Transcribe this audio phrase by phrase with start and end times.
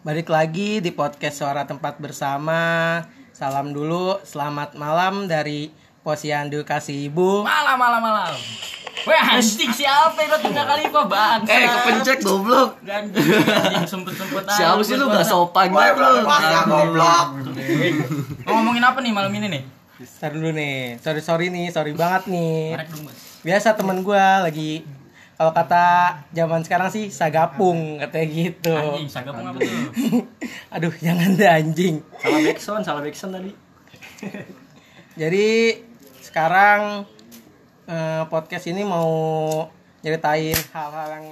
[0.00, 3.04] Balik lagi di podcast Suara Tempat Bersama.
[3.36, 5.68] Salam dulu, selamat malam dari
[6.00, 7.44] Posyandu Kasih Ibu.
[7.44, 8.32] Malam, malam, malam.
[9.04, 11.40] Wah, anjing siapa itu tengah kali pak bang?
[11.44, 12.80] Eh, kepencet goblok.
[12.80, 14.48] Anjing sempet-sempet.
[14.48, 16.24] Siapa sih lu gak sopan banget lu?
[16.64, 17.26] goblok.
[18.48, 19.62] Mau ngomongin apa nih malam ini nih?
[20.00, 22.72] Ntar dulu nih, sorry sorry nih, sorry banget nih.
[22.72, 23.20] Marek dong, Mas.
[23.44, 24.80] Biasa temen gua lagi
[25.40, 28.76] kalau kata zaman sekarang sih sagapung katanya gitu.
[28.76, 29.72] Anjing, sagapung apa tuh?
[30.76, 32.04] Aduh, jangan deh anjing.
[32.20, 33.52] Salah backsound, salah backsound tadi.
[35.24, 35.80] Jadi
[36.20, 37.08] sekarang
[37.88, 39.08] eh, podcast ini mau
[40.04, 41.26] nyeritain hal-hal yang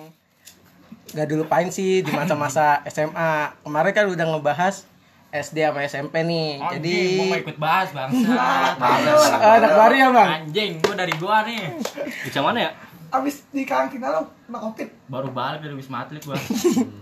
[1.13, 3.61] gak dilupain sih di masa-masa SMA.
[3.61, 4.89] Kemarin kan udah ngebahas
[5.37, 6.65] SD sama SMP nih.
[6.81, 8.33] Jadi Anjing, gua mau ikut bahas bangsa.
[8.33, 10.29] Eh, anak baru ya bang?
[10.41, 11.77] Anjing, gua dari gua nih.
[12.25, 12.88] Di mana ya?
[13.09, 14.89] Abis di karantina lo kena covid.
[15.09, 16.37] Baru balik dari Wisma Atlet gua.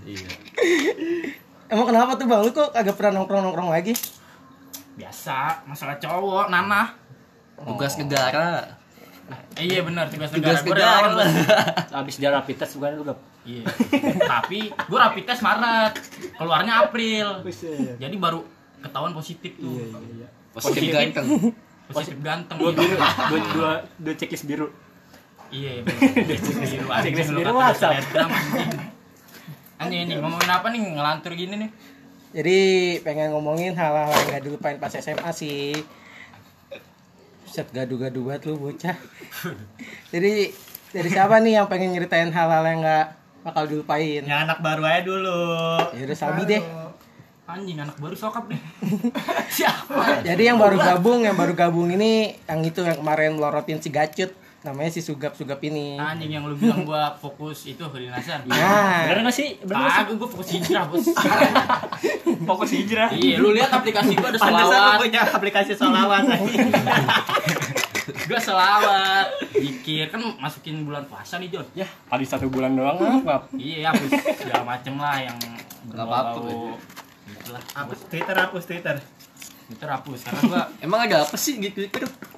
[0.06, 0.28] Iya.
[1.66, 2.40] Emang kenapa tuh bang?
[2.46, 3.90] Lu kok kagak pernah nongkrong-nongkrong lagi?
[4.94, 6.94] Biasa, masalah cowok, nanah.
[7.58, 8.78] Tugas negara.
[9.58, 10.62] Eh, iya benar, tugas negara.
[10.62, 10.78] Tugas negara.
[10.78, 11.32] relawan, Bos.
[11.90, 13.18] Habis dia rapid test bukan lu gap?
[13.42, 13.66] Iya.
[14.22, 15.94] Tapi gua rapid test Maret.
[16.38, 17.42] Keluarnya April.
[17.98, 18.46] Jadi baru
[18.78, 19.90] ketahuan positif tuh.
[20.54, 21.50] Positif ganteng.
[21.90, 22.56] Positif ganteng.
[22.62, 22.78] dua iya.
[22.78, 24.70] biru dua dua dua checklist biru
[25.50, 28.02] Iya, biru biru kata WhatsApp.
[29.76, 30.06] Anjing.
[30.06, 31.70] Anjing ngomongin apa nih ngelantur gini nih?
[32.36, 32.58] Jadi
[33.00, 35.72] pengen ngomongin hal-hal yang gak dilupain pas SMA sih.
[37.46, 38.96] Set gaduh-gaduh banget lu bocah.
[40.12, 40.52] Jadi
[40.92, 43.06] dari siapa nih yang pengen nyeritain hal-hal yang gak
[43.46, 44.26] bakal dilupain?
[44.26, 45.38] yang anak baru aja dulu
[45.94, 46.62] Ya udah Sabi deh.
[47.46, 48.58] Anjing anak baru sokap nih.
[49.62, 50.26] Siapa?
[50.26, 54.34] Jadi yang baru gabung, yang baru gabung ini yang itu yang kemarin melorotin si Gacut.
[54.66, 55.94] Namanya si Sugap-Sugap ini.
[55.94, 58.42] Anjing yang lu bilang gua fokus itu kedinasan.
[58.44, 61.06] Nah, bener nggak sih bener nggak sih Ah, gua fokus hijrah, Bos.
[62.48, 64.98] fokus hijrah Iya, lu lihat aplikasi gua ada Pantesan lu selawat.
[65.00, 66.22] punya aplikasi solawat
[68.26, 69.26] Gua selawat.
[69.52, 71.66] Dikir kan masukin bulan puasa nih, Jon.
[71.72, 75.38] ya tadi satu bulan doang apa Iya, hapus segala macem lah yang
[75.88, 76.74] apa-apa, berbau
[77.24, 77.62] Itulah.
[77.72, 78.96] hapus Twitter hapus Twitter
[79.68, 81.86] Itu hapus karena gua Emang ada apa sih gitu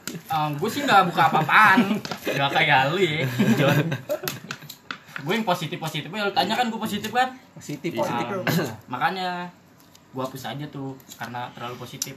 [0.09, 0.25] gitu?
[0.57, 1.79] gue sih nggak buka apa-apaan
[2.25, 3.23] nggak kayak lu ya
[3.55, 3.77] John
[5.19, 8.07] gue yang positif positif lu tanya kan gue positif kan positif Ah,
[8.39, 8.67] positif.
[8.87, 9.51] makanya
[10.09, 12.15] gue hapus aja tuh karena terlalu positif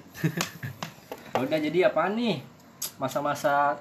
[1.36, 2.40] udah jadi apa nih
[2.98, 3.74] masa-masa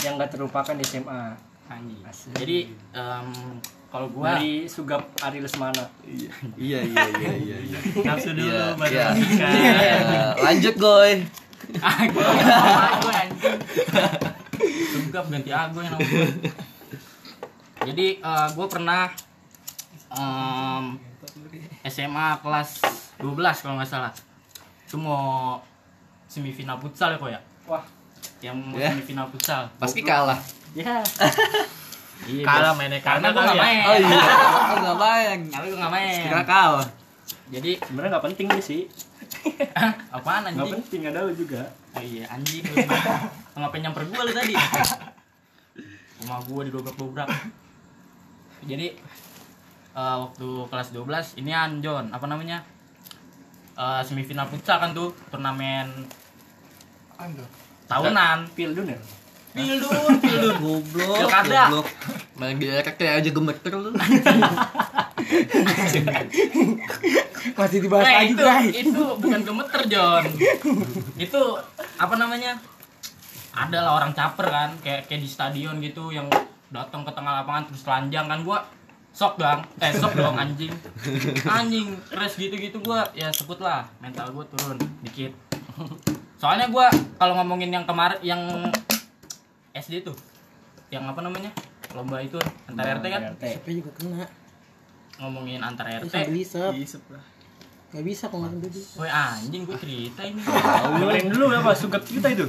[0.00, 1.36] yang gak terlupakan di SMA
[1.68, 2.00] anjing
[2.32, 2.58] jadi
[2.90, 3.28] em,
[3.86, 7.78] kalau gue dari Sugap Ari Lesmana Iya iya iya iya iya.
[7.78, 7.78] iya.
[8.02, 9.06] nafsu dulu Iya, baru iya.
[9.12, 9.94] nikah Iya,
[10.40, 11.12] Lanjut goy.
[11.72, 12.24] Gue
[12.96, 13.58] gue anjing
[14.90, 16.28] Sugap ganti aku yang nama gue
[17.80, 18.06] jadi
[18.52, 19.08] gue pernah
[20.12, 20.84] em,
[21.82, 22.70] SMA kelas
[23.16, 24.12] 12 kalau nggak salah.
[24.84, 25.20] Semua
[26.26, 27.40] semifinal futsal ya kok ya?
[27.64, 27.84] Wah.
[28.40, 28.92] Yang mau Ya.
[28.92, 29.64] semifinal futsal.
[29.76, 30.36] Pasti kalah.
[30.76, 31.00] ya.
[32.20, 33.80] Iya, Kalah mainnya karena gue nggak main.
[33.80, 34.12] Oh iya.
[34.12, 35.38] Oh enggak main.
[35.48, 36.20] karena gue nggak main.
[36.28, 36.88] Kira kalah.
[37.50, 38.82] jadi sebenarnya nggak penting sih
[40.16, 40.74] apaan nggak anjing?
[40.82, 41.62] penting ada lu juga.
[41.94, 42.76] Oh iya anjing lu
[43.60, 44.54] ngapain nyamper gue lu tadi.
[46.20, 47.28] Rumah gue didobrak-dobrak.
[48.66, 48.86] Jadi
[49.96, 52.62] eh, waktu kelas 12 ini John apa namanya?
[53.80, 55.88] Eh, semifinal futsal kan tuh turnamen
[57.88, 58.38] tahunan.
[58.56, 58.98] Pildun ya?
[59.50, 61.16] Pildun pildun Goblok.
[61.16, 61.62] Pilkada.
[61.68, 61.88] Goblok.
[62.38, 63.90] Main direk kayak aja gemeter lu.
[67.52, 68.72] Masih dibahas Eh, lagi itu guys.
[68.76, 70.24] itu bukan gemeter John.
[71.16, 71.42] Itu
[71.96, 72.60] apa namanya
[73.50, 76.30] ada lah orang caper kan kayak kayak di stadion gitu yang
[76.68, 78.62] datang ke tengah lapangan terus telanjang kan gua
[79.10, 80.70] sok dong eh sok dong anjing.
[81.44, 83.02] Anjing res gitu gitu gua.
[83.10, 85.34] Ya sebut lah mental gua turun dikit.
[86.36, 86.86] Soalnya gua
[87.16, 88.42] kalau ngomongin yang kemarin yang
[89.72, 90.14] SD tuh
[90.88, 91.50] yang apa namanya
[91.90, 93.22] lomba itu antar RT kan.
[93.34, 94.26] Tapi juga kena.
[95.20, 96.72] Ngomongin antar RT isep.
[96.74, 97.24] Isep lah
[97.90, 98.96] Gak bisa kok nggak sambil isep.
[99.02, 102.46] Woi anjing gue cerita ini dengerin dulu apa Sugap kita itu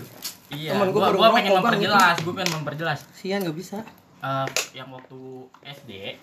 [0.51, 2.99] Iya, Temen gua gua, pengen memperjelas, gua pengen memperjelas.
[3.15, 3.87] Sian gak bisa.
[4.19, 6.19] Eh, yang waktu SD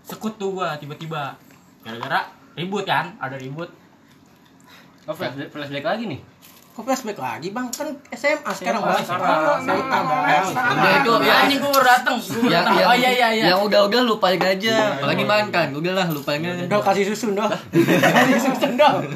[0.00, 1.36] sekut tuh gua tiba-tiba
[1.84, 3.68] gara-gara ribut kan, ada ribut.
[5.04, 6.20] oh flashback, flashback lagi nih
[6.74, 7.70] Kok flashback lagi bang?
[7.70, 8.98] Kan SMA sekarang bang.
[8.98, 9.62] sekarang.
[9.62, 10.42] SMA bang.
[10.50, 12.16] Udah itu Ya anjing gua baru dateng.
[12.44, 13.44] Yang yang oh iya iya iya.
[13.54, 14.98] Yang udah-udah lupain aja.
[14.98, 15.70] Apalagi mantan.
[15.70, 16.66] Udah lah lupain aja.
[16.66, 17.46] Udah kasih susu dong.
[18.18, 19.06] kasih susu dong.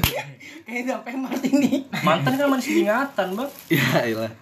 [0.62, 1.80] Kayaknya sampai mati nih.
[1.98, 4.32] mantan kan masih diingatan bang Ya iyalah.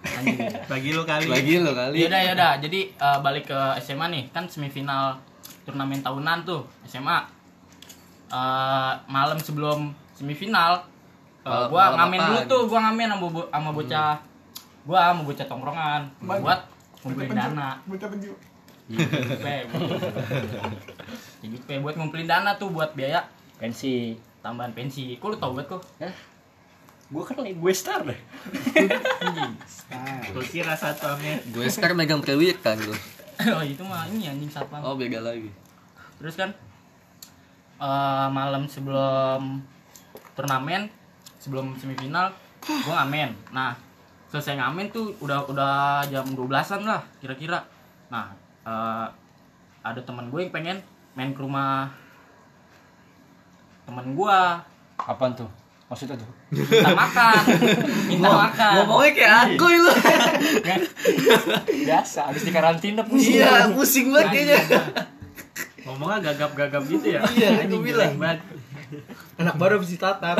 [0.67, 2.03] bagi lu kali Lagi lo kali.
[2.03, 5.15] Yaudah yaudah, jadi eh, balik ke SMA nih, kan semifinal
[5.63, 7.17] turnamen tahunan tuh SMA.
[8.27, 10.83] eh, malam sebelum semifinal
[11.47, 14.13] Malam- gua ngamen dulu tuh gua ngamen sama bo- sama bocah.
[14.83, 16.01] Gua sama bocah tongkrongan.
[16.19, 16.59] Buat
[17.01, 17.69] ngumpulin dana.
[17.83, 18.33] Bocah penju.
[21.43, 23.23] GP buat ngumpulin dana tuh buat biaya
[23.57, 25.15] pensi tambahan pensi.
[25.15, 25.83] Kok lu tau banget kok?
[27.07, 28.19] Gue kan lagi gue star deh.
[30.31, 31.15] Gue kira satu.
[31.51, 32.99] Gue sekarang megang prewit kan gue.
[33.47, 34.81] oh itu mah ini anjing satpam.
[34.81, 35.47] Oh beda lagi.
[36.17, 36.49] terus kan
[37.77, 39.61] eh, malam sebelum
[40.33, 40.89] turnamen
[41.47, 42.35] sebelum semifinal
[42.83, 43.31] gua ngamen.
[43.55, 43.71] Nah
[44.27, 47.63] selesai ngamen tuh udah udah jam 12-an lah kira-kira.
[48.11, 48.35] Nah
[48.67, 49.07] eh,
[49.79, 50.77] ada teman gue yang pengen
[51.15, 51.87] main ke rumah
[53.87, 54.59] teman gua.
[54.99, 55.47] Apaan tuh?
[55.87, 56.27] Maksudnya tuh?
[56.51, 57.41] Minta makan.
[58.11, 58.71] Minta makan.
[58.83, 59.93] Ngomongnya kayak aku lu.
[61.87, 64.59] biasa abis di karantina pusing Iya, pusing banget kayaknya.
[65.87, 67.23] Ngomongnya gagap-gagap gitu ya.
[67.31, 68.19] Iya, gua bilang.
[68.19, 68.43] banget.
[69.37, 70.39] anak baru bisa tatar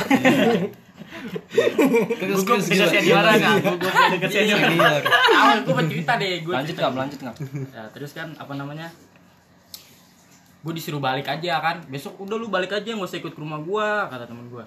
[2.14, 2.94] Terus Gue terus bisa gila.
[2.94, 3.56] seniora nggak?
[3.64, 4.30] Gue deket.
[4.38, 4.56] Iya.
[5.34, 7.36] awal gue bercerita deh gue lanjut nggak lanjut nggak
[7.70, 8.88] ya, terus kan apa namanya
[10.60, 11.78] gue disuruh balik aja kan.
[11.86, 14.66] Besok udah lu balik aja nggak usah ikut ke rumah gue kata temen gue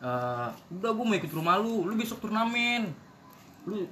[0.00, 2.90] Eh, udah gue mau ikut ke rumah lu lu besok turnamen.
[3.62, 3.86] Lu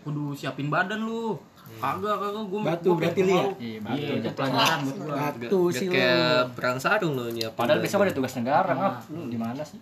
[0.00, 1.34] kudu siapin badan lu.
[1.68, 3.44] Kagak kagak gue Batu berarti lu ya?
[3.58, 7.52] iya batu itu pelajaran buat gue batu sih kayak perang sarung lo nyiapin.
[7.54, 9.76] padahal besok ada tugas negara ngap lu di mana sih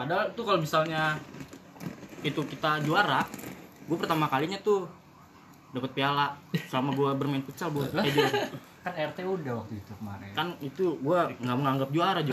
[0.00, 1.20] padahal tuh kalau misalnya
[2.24, 3.20] itu kita juara
[3.84, 4.88] gue pertama kalinya tuh
[5.76, 6.40] dapat piala
[6.72, 7.92] selama gue bermain futsal buat
[8.80, 10.32] kan RT udah waktu itu kemarin.
[10.32, 12.32] Kan itu gue nggak menganggap juara Jo.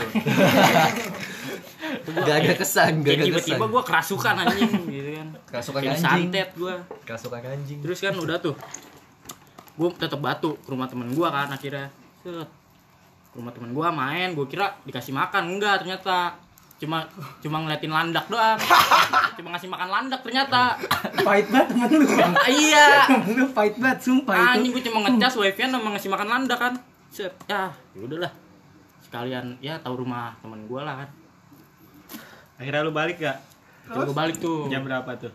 [2.08, 3.72] Gak ada kesan, gak Kayak ada tiba-tiba kesan.
[3.76, 5.28] gue kerasukan anjing gitu kan.
[5.44, 6.08] Kerasukan Kayak anjing.
[6.08, 6.74] santet gue
[7.04, 7.78] Kerasukan anjing.
[7.84, 8.56] terus kan udah tuh
[9.76, 11.92] gue tetap batu ke rumah temen gue kan akhirnya.
[12.24, 12.48] Set.
[13.28, 15.42] Ke rumah temen gue main gue kira dikasih makan.
[15.52, 16.32] Enggak ternyata
[16.78, 17.04] cuma
[17.42, 18.58] cuma ngeliatin landak doang.
[19.38, 20.74] Cuma ngasih makan landak ternyata.
[21.22, 22.06] Fight banget temen lu.
[22.58, 23.06] Iya.
[23.06, 26.58] Temen lu fight banget sumpah anjing itu gue cuma ngecas wifi sama ngasih makan landak
[26.58, 26.74] kan.
[27.10, 28.30] Set ya udahlah.
[29.02, 31.10] Sekalian ya tahu rumah temen gue lah kan.
[32.58, 33.38] Akhirnya lu balik gak?
[33.86, 34.66] Terus gue balik tuh.
[34.66, 35.30] Jam berapa tuh?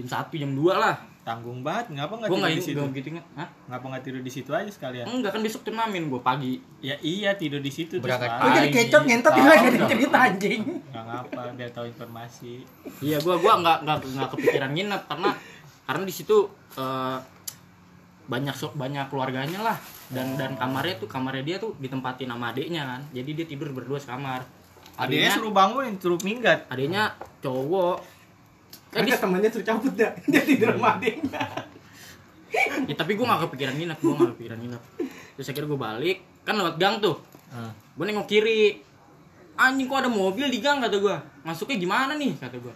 [0.00, 0.94] jam satu jam dua lah
[1.30, 1.86] Tanggung banget.
[1.92, 2.80] Ngapa nggak gue tidur di situ?
[2.80, 3.48] nggak gitu Hah?
[3.66, 5.06] Ngapa nggak tidur di situ aja sekalian?
[5.06, 8.68] enggak kan besok turnamen gue pagi Ya iya tidur di situ terus Berangkat lu jadi
[8.68, 12.52] kecot ngentot juga jadi cerita anjing Nggak ngapa biar tahu informasi.
[13.00, 15.30] Iya, gua gua nggak nggak nggak kepikiran nginep karena
[15.82, 16.36] karena di situ
[16.74, 17.18] eh,
[18.26, 19.76] banyak so- banyak keluarganya lah
[20.08, 23.00] dan dan kamarnya tuh kamarnya dia tuh ditempatin sama adiknya kan.
[23.10, 24.42] Jadi dia tidur berdua sekamar.
[24.94, 26.66] Adiknya Adiknya suruh bangunin, suruh minggat.
[26.66, 28.19] adiknya cowok.
[28.90, 31.70] Kan di- temennya suruh cabut dah dia tidur sama adiknya
[32.90, 34.82] ya, tapi gua nggak kepikiran nginep, gua nggak kepikiran nginep.
[35.38, 37.16] Terus akhirnya gua balik, kan lewat gang tuh.
[37.94, 38.82] Gua nengok kiri.
[39.54, 41.20] Anjing kok ada mobil di gang kata gua.
[41.46, 42.74] Masuknya gimana nih kata gua.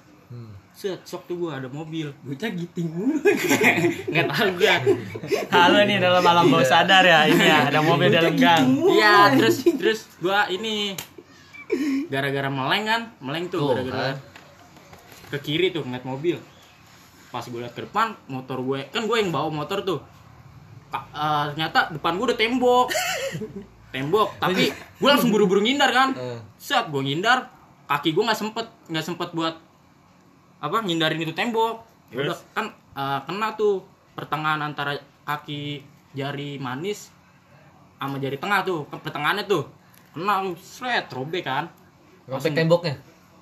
[0.75, 2.11] Set, sok tuh gua ada mobil.
[2.23, 3.19] bocah giting mulu
[4.11, 4.75] Nggak tahu gua.
[5.51, 8.63] Halo nih dalam malam bawah sadar ya ini ya ada mobil dalam gang.
[8.91, 10.95] Iya, terus terus gua ini
[12.07, 14.17] gara-gara meleng kan, meleng tuh gara-gara kan.
[15.35, 16.39] Ke kiri tuh ngeliat mobil.
[17.35, 19.99] Pas gue liat ke depan, motor gue kan gue yang bawa motor tuh.
[20.95, 22.87] Ka- eh, ternyata depan gue udah tembok.
[23.95, 26.15] tembok, tapi gue langsung buru-buru ngindar kan.
[26.15, 26.39] Eh.
[26.59, 27.51] Saat gue ngindar,
[27.91, 29.58] kaki gue nggak sempet nggak sempet buat
[30.63, 31.82] apa ngindarin itu tembok.
[32.15, 33.82] Ya udah kan eh, kena tuh
[34.15, 34.94] pertengahan antara
[35.27, 35.82] kaki
[36.15, 37.11] jari manis
[37.99, 39.67] sama jari tengah tuh pertengahannya tuh
[40.15, 41.67] kena lu seret robek kan
[42.29, 42.94] Robek temboknya.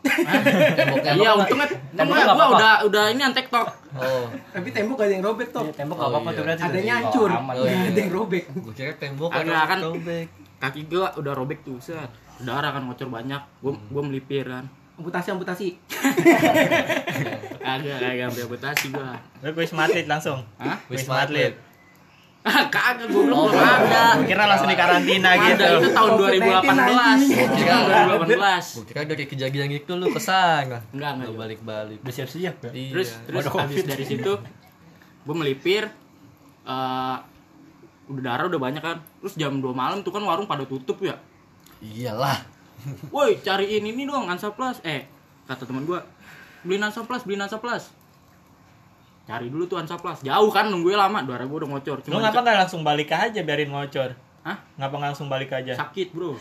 [0.02, 2.56] Iya untungnya untungnya nggak gua apa-apa.
[2.56, 6.11] udah udah ini antek tok Oh, tapi tembok ada yang robek toh Iya, tembok nggak
[6.11, 6.32] apa-apa iya.
[6.32, 6.97] tuh berarti adanya tuh.
[6.99, 7.54] hancur aman.
[7.54, 7.76] Iya.
[7.87, 9.78] ada yang robek gue kira tembok ada kan.
[9.80, 10.26] robek.
[10.59, 15.28] kaki gua udah robek tuh set darah kan ngocor banyak gua gua melipir kan amputasi
[15.30, 15.66] amputasi
[17.64, 20.38] agak agak amputasi gua Lu wisma atlet langsung.
[20.56, 20.78] Hah?
[20.88, 21.59] Atlet.
[22.42, 25.64] Kagak gua belum ada Gua kira langsung di karantina ada gitu.
[25.78, 27.84] itu tahun 2018 itu tahun
[28.26, 28.34] 2018
[28.75, 30.82] Gue kira dari kejadian itu lu ke sana.
[30.90, 31.99] enggak enggak Lu balik-balik.
[32.02, 32.70] Udah siap-siap ya.
[32.72, 32.90] Iya.
[32.90, 34.32] terus terus habis dari situ
[35.22, 35.87] gue melipir
[36.62, 37.16] eh
[38.04, 41.14] udah darah udah banyak kan terus jam 2 malam tuh kan warung pada tutup ya
[41.78, 42.42] Iyalah.
[43.08, 45.06] woi cariin ini dong Ansa Plus eh
[45.44, 46.02] kata teman gue
[46.62, 47.87] beliin Ansa Plus beliin Ansa Plus
[49.23, 52.38] cari dulu tuh Ansa Plus jauh kan nungguin lama darah gue udah ngocor Lu ngapa
[52.43, 54.11] nggak langsung balik aja biarin ngocor?
[54.43, 54.59] Hah?
[54.75, 55.79] Ngapa nggak langsung balik aja?
[55.79, 56.35] sakit bro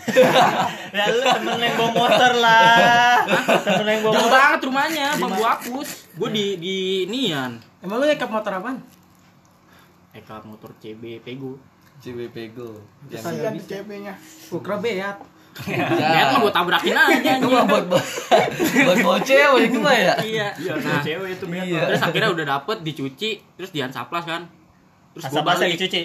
[0.98, 3.22] Ya lu temen yang bawa motor lah.
[3.62, 4.34] Temen yang bawa jauh motor.
[4.34, 8.82] banget rumahnya bambu apus gue di di nian emang lu ngekap motor apaan
[10.12, 11.56] Eka motor CB Pego
[12.02, 12.82] CB Pego.
[13.14, 14.14] Yang Kasihan di CP-nya.
[14.50, 15.22] ukra beat
[15.64, 17.52] Niat mah gue tabrakin aja Itu anjing.
[17.52, 20.14] mah buat buat bawa cewek itu mah ya.
[20.20, 20.48] Iya.
[20.56, 21.46] Iya, Nah, cewek itu.
[21.48, 21.82] Iya.
[21.88, 24.46] terus akhirnya udah dapet dicuci, terus diansaplas kan.
[25.12, 25.76] Terus gue balik.
[25.76, 26.02] dicuci.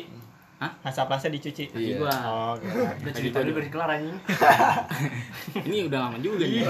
[0.56, 0.72] Hah?
[0.82, 1.68] Hasaplasnya dicuci.
[1.68, 1.96] Kaki Iya.
[2.00, 2.14] gua.
[2.24, 2.52] Oh,
[3.04, 3.60] Udah cerita Tadi dulu.
[3.60, 4.16] baru kelar anjing.
[5.68, 6.64] Ini udah lama juga nih.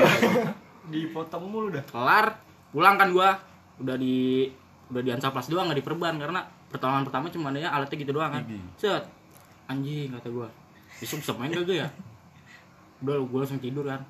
[0.87, 1.85] Dipotong mulu dah.
[1.85, 2.26] Kelar,
[2.71, 3.38] pulang kan gua.
[3.78, 4.47] Udah di
[4.87, 8.43] udah diansaplas doang nggak diperban karena pertolongan pertama cuma adanya alatnya gitu doang kan.
[8.75, 9.07] Set.
[9.66, 10.50] Anjing kata gua.
[10.97, 11.87] Besok bisa main gak ya?
[12.99, 14.00] Udah gua langsung tidur kan.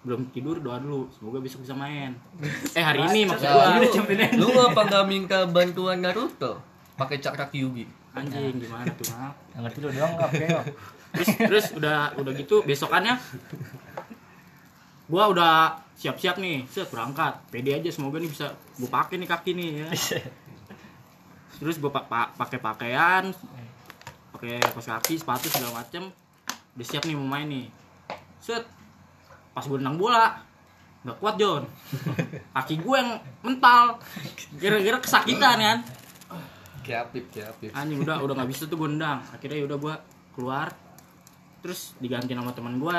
[0.00, 2.14] Belum tidur doa dulu, semoga besok bisa main.
[2.72, 3.82] Eh hari ini maksud gua.
[4.36, 6.62] Lu, lu apa nggak minta bantuan Naruto?
[6.94, 7.82] Pakai cakra Kyuubi.
[8.12, 9.04] Anjing gimana tuh?
[9.52, 10.62] Yang ngerti lu doang enggak kayak.
[11.06, 13.16] terus terus udah udah gitu besokannya
[15.06, 15.54] gua udah
[15.94, 19.88] siap-siap nih set berangkat pede aja semoga nih bisa gua pakai nih kaki nih ya
[21.56, 23.24] terus gua pa- pa- pakai pakaian
[24.28, 26.10] pakai kaos kaki sepatu segala macem
[26.76, 27.66] udah siap nih mau main nih
[28.46, 28.64] set.
[29.50, 30.46] Pas gua nendang bola
[31.06, 31.62] nggak kuat John
[32.50, 33.14] kaki gue yang
[33.46, 34.02] mental.
[34.58, 35.78] Gara-gara kesakitan kan?
[36.82, 37.70] Kiapip, kiapip.
[37.70, 39.94] anjing udah udah nggak bisa tuh gue nendang akhirnya yaudah gue
[40.34, 40.74] keluar.
[41.62, 42.98] Terus diganti nama teman gue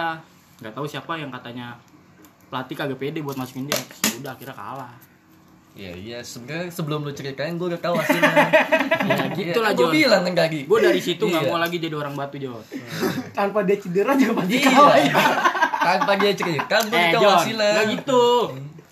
[0.64, 1.76] nggak tahu siapa yang katanya
[2.48, 3.80] pelatih kagak pede buat masukin dia.
[4.24, 4.96] Udah akhirnya kalah
[5.78, 6.18] Iya, iya.
[6.20, 8.34] Sebenarnya sebelum lu ceritain gue udah tahu hasilnya.
[9.08, 10.66] ya gitu lah Gue bilang tadi.
[10.66, 11.50] gue dari situ nggak Iya.
[11.50, 12.60] mau lagi jadi orang batu John
[13.32, 14.66] Tanpa dia cedera juga pasti Iya.
[14.68, 15.14] kalah ya.
[15.88, 17.70] Tanpa dia cerita, gue eh tahu hasilnya.
[17.72, 18.26] nggak gitu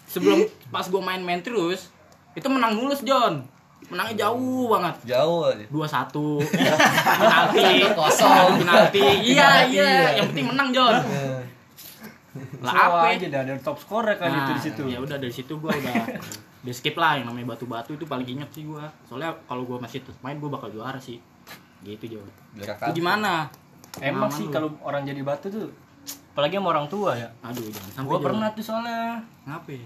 [0.05, 0.39] sebelum
[0.69, 1.91] pas gue main-main terus
[2.31, 3.43] itu menang mulus John
[3.85, 5.65] menangnya jauh banget Jauh aja.
[5.67, 6.39] dua satu
[7.19, 8.57] penalti Kosong.
[8.57, 10.95] penalti iya iya yang penting menang John
[12.59, 14.81] lah apa aja dah ada top score kan itu di situ.
[14.85, 15.95] ya udah dari situ gua udah
[16.65, 20.01] di skip lah yang namanya batu-batu itu paling inget sih gua soalnya kalau gua masih
[20.01, 21.21] terus main gua bakal juara sih
[21.85, 22.17] gitu
[22.57, 22.65] Lu
[22.97, 23.45] gimana
[24.01, 25.69] Emang sih kalau orang jadi batu tuh
[26.35, 27.29] apalagi sama orang tua ya.
[27.39, 28.25] aduh jangan sampai Gua Jo.
[28.27, 29.23] pernah tuh soalnya.
[29.47, 29.85] ngapa ya?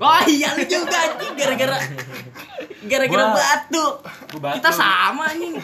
[0.00, 1.76] Oh iya lu juga anjing gara-gara
[2.88, 3.84] gara-gara batu.
[4.32, 4.56] gua batu.
[4.62, 5.60] Kita sama anjing.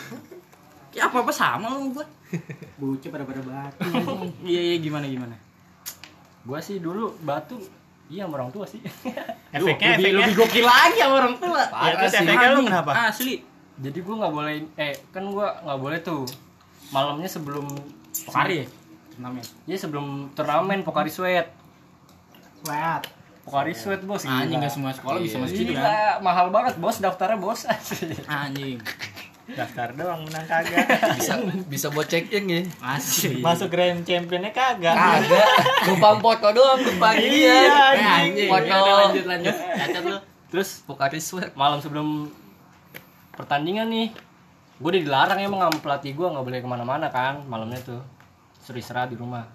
[0.92, 2.06] Ya apa-apa sama lu sama gua.
[2.76, 3.88] Bocah pada pada batu.
[4.50, 5.32] Iya iya gimana gimana?
[6.44, 7.56] Gua sih dulu batu
[8.10, 8.82] iya sama orang tua sih.
[9.54, 10.26] Efeknya, lebih, efeknya.
[10.26, 11.62] lebih gokil lagi sama orang tua.
[11.62, 12.22] Ya, terus sih.
[12.26, 12.90] efeknya lu kenapa?
[13.08, 13.34] Asli.
[13.80, 16.22] Jadi gua nggak boleh eh kan gua nggak boleh tuh
[16.90, 17.66] malamnya sebelum
[18.26, 18.66] Pokari ya?
[19.22, 19.46] Namanya.
[19.64, 21.48] Ya sebelum turnamen Pokari Sweat.
[22.60, 23.02] Sweat.
[23.46, 24.26] Pokari Sweat bos.
[24.26, 26.20] Anjing gak semua sekolah bisa masuk situ Gila, kan?
[26.20, 27.64] mahal banget bos daftarnya bos.
[27.64, 28.14] Asli.
[28.28, 28.78] Anjing.
[29.56, 30.86] Daftar doang menang kagak.
[31.18, 31.32] bisa
[31.66, 32.60] bisa buat check in ya.
[32.80, 33.38] Asli.
[33.38, 34.94] Masuk Grand Championnya kagak.
[34.94, 35.46] Kagak.
[35.86, 37.60] Numpang foto doang numpang Iya.
[37.94, 38.48] Eh, anjing.
[38.48, 38.66] Foto.
[38.66, 39.54] Ya lanjut lanjut.
[39.54, 40.18] Cacat lu.
[40.50, 41.54] Terus Pokari sweat.
[41.54, 42.26] malam sebelum
[43.32, 44.08] pertandingan nih,
[44.76, 48.00] gue udah dilarang emang sama pelatih gue nggak boleh ke mana-mana kan malamnya tuh
[48.58, 49.46] suruh istirahat di rumah.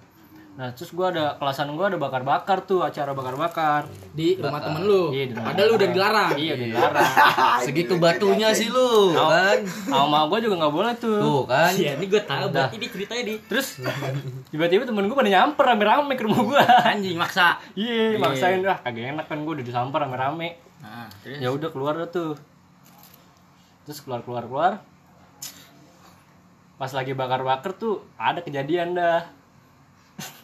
[0.56, 3.92] Nah terus gue ada kelasan gue ada bakar-bakar tuh acara bakar-bakar.
[4.16, 5.12] Di rumah temen lu.
[5.12, 6.30] Iya, di rumah Padahal lu udah dilarang.
[6.40, 7.12] Iya udah dilarang.
[7.68, 9.60] Segitu batunya sih lu, kan?
[9.68, 11.20] Sama gue juga nggak boleh tuh.
[11.20, 11.76] Tuh kan.
[11.76, 12.48] Iya, ini gue tahu.
[12.56, 13.68] Berarti di ceritanya di Terus
[14.48, 16.62] tiba-tiba temen gue pada nyamper rame-rame ke rumah gue.
[16.88, 17.60] anjing maksa.
[17.76, 18.20] Iya, Iya.
[18.24, 20.56] maksain lah kagak enak kan gue udah disamper rame-rame.
[20.80, 22.40] Nah, terus Ya udah keluar dah tuh.
[23.84, 24.72] Terus keluar keluar keluar.
[26.76, 29.35] Pas lagi bakar-bakar tuh ada kejadian dah.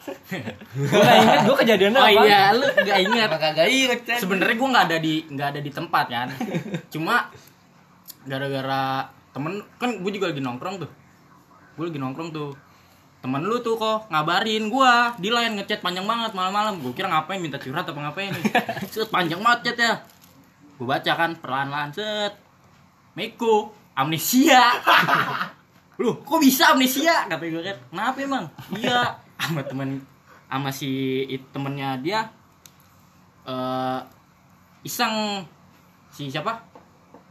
[0.01, 2.23] Gue gak inget gue kejadiannya Oh apa.
[2.25, 3.27] iya, lu gak ingat.
[3.29, 4.17] Emang kagak inget kan?
[4.17, 6.27] Sebenarnya gue nggak ada di nggak ada di tempat kan.
[6.89, 7.29] Cuma
[8.25, 8.83] gara-gara
[9.31, 10.89] temen kan gue juga lagi nongkrong tuh.
[11.77, 12.51] Gue lagi nongkrong tuh.
[13.21, 16.81] Temen lu tuh kok ngabarin gua di line ngechat panjang banget malam-malam.
[16.81, 18.43] Gue kira ngapain minta curhat apa ngapain nih.
[18.89, 19.93] Set panjang banget chat ya.
[20.81, 22.33] Gue baca kan perlahan-lahan set.
[23.13, 24.73] Meko amnesia.
[26.01, 27.29] Lu kok bisa amnesia?
[27.29, 27.77] Kata gue kan.
[27.93, 28.45] Kenapa emang?
[28.73, 29.89] Iya, sama temen
[30.45, 32.19] sama si temennya dia
[33.49, 33.99] eh
[34.85, 35.45] iseng
[36.11, 36.61] si siapa?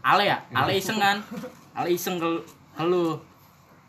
[0.01, 0.39] Ale ya?
[0.57, 1.21] Ale iseng kan?
[1.77, 2.29] Ale iseng ke,
[2.73, 3.21] ke lu.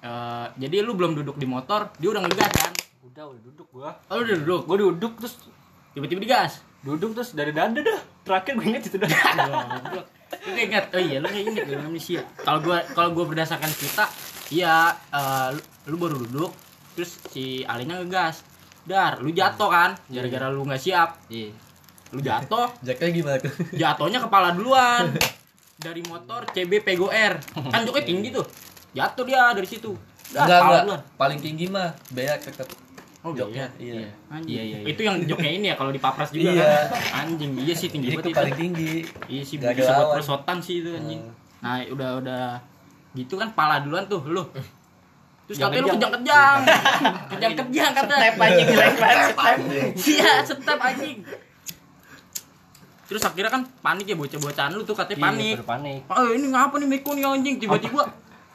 [0.04, 2.74] Eh, jadi lu belum duduk di motor, dia udah ngegas kan?
[3.06, 3.90] Udah udah duduk gue.
[4.12, 4.62] Oh, lu udah duduk.
[4.68, 5.34] Gue duduk terus
[5.92, 6.64] Tiba-tiba digas.
[6.82, 8.00] duduk terus dari dada dah.
[8.26, 9.10] Terakhir gue inget itu dah.
[10.32, 12.24] Lu ingat, oh iya lu kayak ingat lu amnesia.
[12.40, 14.08] Kalau gua kalau gua berdasarkan cerita,
[14.48, 15.62] iya eh, lu,
[15.92, 16.56] lu baru duduk,
[17.02, 18.46] terus si Alenya ngegas.
[18.86, 19.98] Dar, lu jatuh kan?
[20.06, 21.18] Gara-gara lu nggak siap.
[21.28, 21.50] Iya.
[22.14, 23.50] Lu jatuh, Jacknya gimana tuh?
[23.74, 25.10] jatuhnya kepala duluan.
[25.82, 27.42] Dari motor CB Pego R.
[27.42, 28.46] Kan joknya tinggi tuh.
[28.94, 29.98] Jatuh dia dari situ.
[30.30, 30.82] Dah, Enggak, kepala enggak.
[30.86, 31.02] duluan.
[31.18, 32.70] Paling tinggi mah beak tetap.
[33.22, 33.94] Oh, Joknya, iya.
[34.00, 34.10] iya.
[34.30, 34.50] Anjing.
[34.50, 34.88] Iya, iya, iya.
[34.90, 36.70] Itu yang joknya ini ya kalau dipapras juga Iya.
[36.86, 37.26] kan.
[37.26, 38.94] Anjing, iya sih tinggi banget itu paling tinggi.
[39.26, 40.14] Iya sih bisa buat lawan.
[40.14, 41.22] perosotan sih itu anjing.
[41.22, 41.62] Hmm.
[41.62, 42.44] Nah, udah udah
[43.14, 44.42] gitu kan pala duluan tuh lu.
[45.52, 46.00] Terus katanya lu kejang.
[46.00, 46.60] kejang-kejang.
[47.36, 48.16] Kejang-kejang kata.
[48.16, 49.58] Step anjing jelek banget step.
[50.08, 51.18] Iya, step anjing.
[53.04, 55.56] Terus akhirnya kan panik ya bocah-bocahan lu tuh katanya Iya, panik.
[55.60, 58.04] pada panik Oh, ini ngapa nih Meko nih anjing tiba-tiba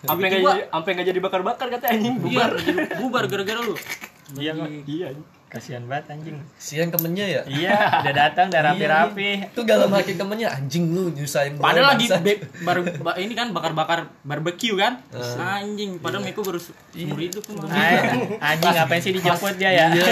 [0.01, 2.51] sampai nggak tiba-tiba jadi sampai nggak jadi bakar-bakar katanya anjing iya, bubar
[2.97, 3.75] bubar gara-gara lu.
[4.35, 4.53] Iya
[4.89, 5.09] iya
[5.57, 6.37] Kasihan banget anjing.
[6.57, 7.41] Sian temennya ya.
[7.45, 9.31] Iya, udah datang udah rapi-rapi.
[9.49, 13.51] Itu dalam hati temennya anjing lu nyusahin Padahal lagi bangsat." be- baru ba- ini kan
[13.51, 15.01] bakar-bakar barbecue kan.
[15.37, 17.43] Anjing, padahal Meko baru se- seumur hidup.
[17.67, 17.97] Ay,
[18.39, 19.87] anjing ngapain sih dijemput dia ya?
[19.89, 20.05] Iya.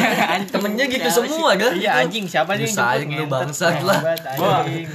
[0.52, 1.72] temennya gitu semua kan.
[1.74, 3.18] Iya anjing siapa sih yang Nyusahin jemput?
[3.18, 3.98] lu bangsat lah.
[4.00, 4.86] Anjing.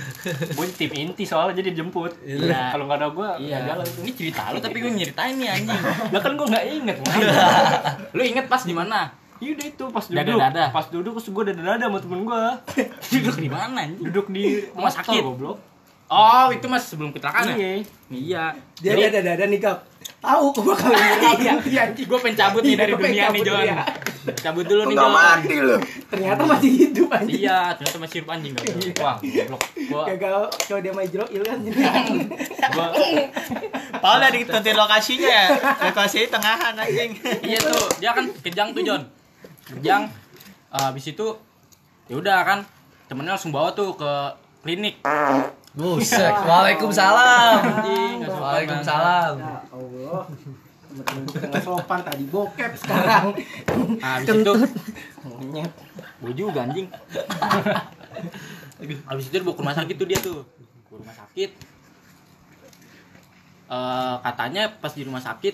[0.50, 2.72] gue tim inti soalnya jadi dijemput Iya.
[2.72, 5.82] kalau nggak ada gue Iya, jalan ini cerita lu tapi gue nyeritain nih anjing.
[6.14, 6.98] lah kan gue nggak inget
[8.12, 9.12] Lu inget pas di mana?
[9.40, 10.66] Iya udah itu pas duduk Dada-dada.
[10.70, 12.44] pas duduk terus gue dada-dada sama temen gue
[13.14, 14.04] Duduk di mana anjing?
[14.04, 15.22] duduk di Rumah motor, sakit.
[15.22, 15.58] goblok
[16.10, 17.56] Oh, itu mas sebelum kecelakaan ya?
[17.56, 17.72] iya
[18.10, 18.44] Iya.
[18.98, 19.86] Dia ada ada ada nih kap.
[20.20, 22.04] Tahu kok bakal Iya, anjing.
[22.04, 23.62] gue pengen cabut nih Iya, dari gua dunia nih Jon.
[23.62, 23.78] dia.
[24.36, 25.14] Cabut dulu nih Enggak Jon.
[25.16, 25.78] mati lu.
[26.10, 27.38] Ternyata masih hidup anjing.
[27.40, 28.66] Iya, ternyata masih hidup anjing gak
[28.98, 31.60] wah goblok gue Gagal coba dia main Jroil kan.
[31.62, 32.88] gue
[33.96, 35.46] Paul udah ditentuin lokasinya ya.
[35.84, 37.12] Lokasi tengahan anjing.
[37.40, 39.02] Iya tuh, dia kan kejang tuh Jon.
[39.70, 40.10] Kejang.
[40.70, 41.28] Eh, habis itu
[42.10, 42.60] ya udah kan
[43.06, 44.12] temennya langsung bawa tuh ke
[44.66, 45.02] klinik.
[45.78, 46.34] Buset.
[46.46, 47.58] Waalaikumsalam.
[47.62, 49.34] Anjing, nggak sopan, Waalaikumsalam.
[49.38, 50.22] Ya Allah.
[51.62, 53.26] Sopan tadi bokep sekarang.
[54.00, 54.54] Nah, habis itu
[55.28, 55.72] Monyet.
[56.20, 56.88] gue juga anjing.
[59.06, 60.40] Habis itu dibawa ke rumah sakit tuh dia tuh.
[60.90, 61.50] Ke rumah sakit.
[63.70, 65.54] Eh, katanya pas di rumah sakit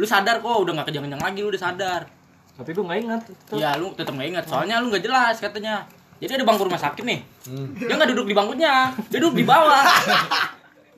[0.00, 2.08] lu sadar kok udah nggak kejang-kejang lagi lu udah sadar
[2.52, 4.44] tapi gue nggak inget tuh Iya, lu tetap nggak ingat.
[4.44, 5.88] Soalnya lu nggak jelas katanya.
[6.22, 7.20] Jadi ada bangku rumah sakit nih.
[7.50, 7.74] Hmm.
[7.74, 9.82] Dia nggak duduk di bangkunya, dia duduk di bawah.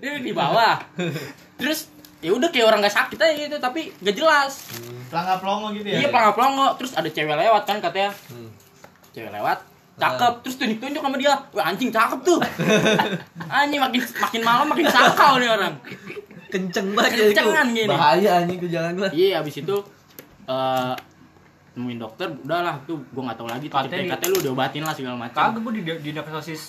[0.03, 0.77] dia duduk di bawah.
[1.57, 1.89] Terus
[2.21, 4.69] ya udah kayak orang nggak sakit aja gitu, tapi nggak jelas.
[5.09, 6.05] Pelangga pelongo gitu ya.
[6.05, 6.67] Iya pelongo-pelongo.
[6.77, 8.13] Terus ada cewek lewat kan katanya.
[8.29, 8.51] Hmm.
[9.17, 9.59] Cewek lewat,
[9.97, 10.33] cakep.
[10.45, 11.33] Terus tunjuk-tunjuk sama dia.
[11.57, 12.39] Wah anjing cakep tuh.
[13.49, 15.73] anjing makin makin malam makin sakau nih orang.
[16.53, 17.33] Kenceng banget.
[17.33, 17.89] Kencengan gini.
[17.89, 19.09] Bahaya anjing ke jalan gua.
[19.09, 19.77] Iya, habis itu
[20.45, 20.95] eh
[21.75, 24.95] nemuin dokter, udahlah tuh gua nggak tahu lagi tuh Katanya- katanya lu udah obatin lah
[24.95, 25.41] segala macam.
[25.43, 26.63] kagak gue di di diagnosis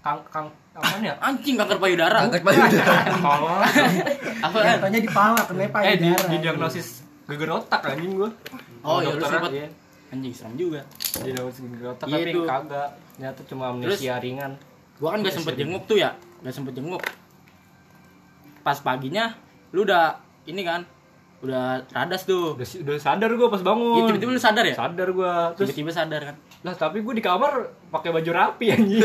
[0.00, 1.16] kang kang apa ya?
[1.18, 2.18] Anjing kanker payudara.
[2.22, 2.92] Angkat payudara.
[3.24, 3.60] tolong
[4.38, 6.28] apa Katanya di pala kena eh di, payudara.
[6.28, 6.88] di diagnosis
[7.24, 8.28] geger otak anjing gue
[8.84, 9.50] oh ya lu dokter sempet.
[9.54, 9.68] iya.
[10.12, 10.80] anjing serem juga.
[10.92, 12.88] Di diagnosis geger otak Iya, tapi kagak.
[13.14, 14.52] Ternyata cuma amnesia ringan.
[14.94, 16.12] gua kan gak sempet jenguk tuh ya.
[16.44, 17.00] Gak sempet jenguk.
[18.60, 19.32] Pas paginya
[19.70, 20.84] lu udah ini kan
[21.44, 22.56] udah radas tuh.
[22.56, 23.94] Udah, udah sadar gue pas bangun.
[23.94, 24.74] Iya, tiba-tiba lu sadar ya?
[24.74, 26.36] Sadar gue terus tiba-tiba sadar kan?
[26.64, 27.52] Lah tapi gue di kamar
[27.88, 29.04] pakai baju rapi anjing.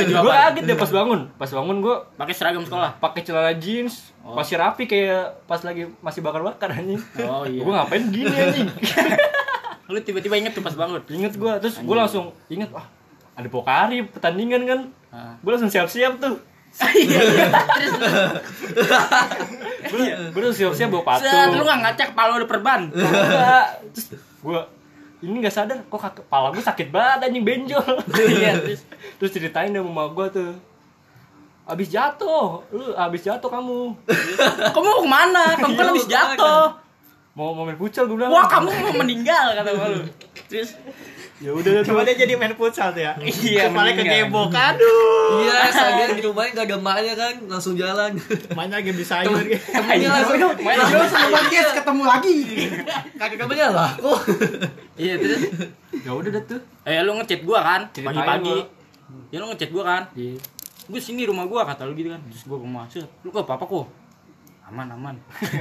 [0.00, 1.20] Gue kaget deh pas bangun.
[1.36, 2.96] Pas bangun gue pakai seragam sekolah?
[2.98, 4.36] pakai celana jeans Oh.
[4.36, 7.00] masih rapi kayak pas lagi masih bakar-bakar anjing.
[7.24, 7.64] Oh iya.
[7.64, 8.68] Gue ngapain gini anjing?
[9.90, 11.00] Lu tiba-tiba inget tuh pas bangun?
[11.08, 12.84] Inget gue terus gue langsung inget wah
[13.32, 14.80] ada pokari pertandingan kan?
[15.08, 15.34] Ah.
[15.40, 16.36] gue langsung siap-siap tuh
[20.30, 22.80] gue langsung siap-siap bawa set, patu lu gak ngacak kepala udah perban?
[23.92, 24.06] Terus
[24.40, 24.60] gue
[25.20, 27.84] ini nggak sadar kok kepala gue sakit banget anjing benjol.
[28.16, 28.88] Iya, terus?
[29.20, 30.52] terus ceritain sama mama gue tuh.
[31.68, 33.94] Abis jatuh lu abis jatuh kamu.
[34.74, 35.44] Kamu mau ke mana?
[35.60, 36.64] Kamu kan Iya, habis mau jatuh.
[37.36, 38.32] Mau mau main futsal gue bilang.
[38.32, 40.02] Wah kamu mau meninggal kata gua lu.
[40.50, 40.74] Terus
[41.40, 43.16] ya udah Coba dia jadi main futsal tuh ya.
[43.24, 44.28] Iya, Kepala ke mendingan.
[44.28, 44.52] gebok.
[44.52, 45.40] Aduh.
[45.40, 48.12] Iya, saya di rumahnya gak ada maknya kan, langsung jalan.
[48.52, 49.40] Mainnya lagi di sayur.
[49.40, 52.36] Temennya langsung Main Terus sama dia ketemu lagi.
[53.16, 53.90] kaki temennya lah.
[54.00, 54.20] Oh.
[54.94, 55.48] iya terus
[55.96, 58.68] ya udah dah tuh eh lu ngechat gua kan pagi-pagi gua.
[59.28, 60.36] ya lu ngechat gua kan Iya.
[60.86, 63.40] gue sini rumah gua kata lu gitu kan terus gua ke rumah "Set, lu ke
[63.40, 63.88] apa kok
[64.66, 65.16] aman aman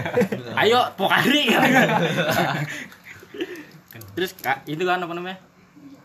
[0.59, 1.47] ayo pokari
[4.13, 5.39] terus kak itu kan apa namanya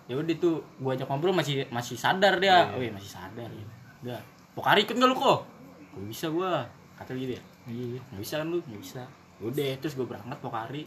[0.04, 2.68] ya udah tuh gua ajak ngobrol masih masih sadar dia.
[2.70, 2.92] Oh iya.
[2.92, 3.48] Masih sadar.
[3.48, 3.64] Ya
[4.04, 4.20] udah
[4.52, 5.40] pokari ikut nggak lu kok?
[5.94, 6.68] Gak bisa gua.
[6.94, 7.42] Kata gitu ya.
[7.64, 8.58] Iya nggak bisa kan lu?
[8.60, 9.02] Nggak bisa.
[9.40, 10.84] Udah terus gua berangkat pokari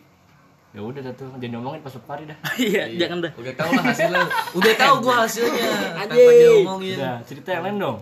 [0.76, 2.38] ya udah dah tuh jangan ngomongin pas pokari dah.
[2.56, 3.32] Iya jangan dah.
[3.34, 4.26] Udah tahu lah hasilnya.
[4.60, 5.70] Udah tahu gua hasilnya.
[6.06, 6.96] Tanpa diomongin.
[7.00, 7.98] udah cerita yang lain dong.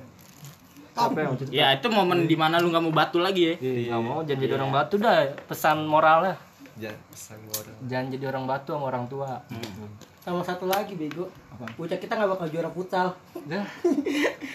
[0.95, 1.51] Apa yang cerita?
[1.51, 3.55] Ya itu momen di mana lu nggak mau batu lagi ya.
[3.59, 5.15] Iya, nggak mau jangan jadi orang batu dah.
[5.47, 6.35] Pesan moralnya
[6.75, 7.75] Jangan pesan gua orang.
[7.87, 9.29] jangan jadi orang batu sama orang tua
[10.25, 11.29] Sama satu lagi bego.
[11.77, 13.13] Bocah kita nggak bakal juara futsal.
[13.45, 13.61] dah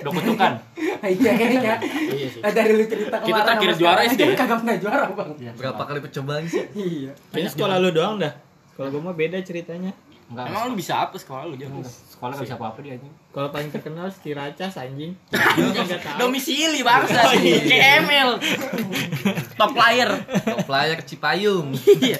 [0.01, 0.53] udah kutukan
[1.07, 1.75] Iya kayaknya.
[2.11, 4.37] iya sih Nah, dari lu cerita Kita kemarin terakhir sama juara sekarang SD kan ya?
[4.37, 5.31] kagak pernah juara bang.
[5.55, 6.65] Berapa kali percobaan sih?
[6.75, 7.13] Iya.
[7.31, 8.33] Kayaknya sekolah lu doang dah.
[8.75, 9.93] Kalau gua mah beda ceritanya.
[10.27, 10.45] Enggak.
[10.47, 11.81] Emang lu bisa apa sekolah lu jangan.
[11.81, 13.15] Sekolah gak bisa apa-apa dia anjing.
[13.31, 15.15] Kalau paling terkenal Ciracas anjing.
[15.31, 16.19] Enggak tahu.
[16.19, 18.31] Domisili bangsa KML.
[19.55, 20.11] Top player.
[20.27, 21.71] Top player Cipayung.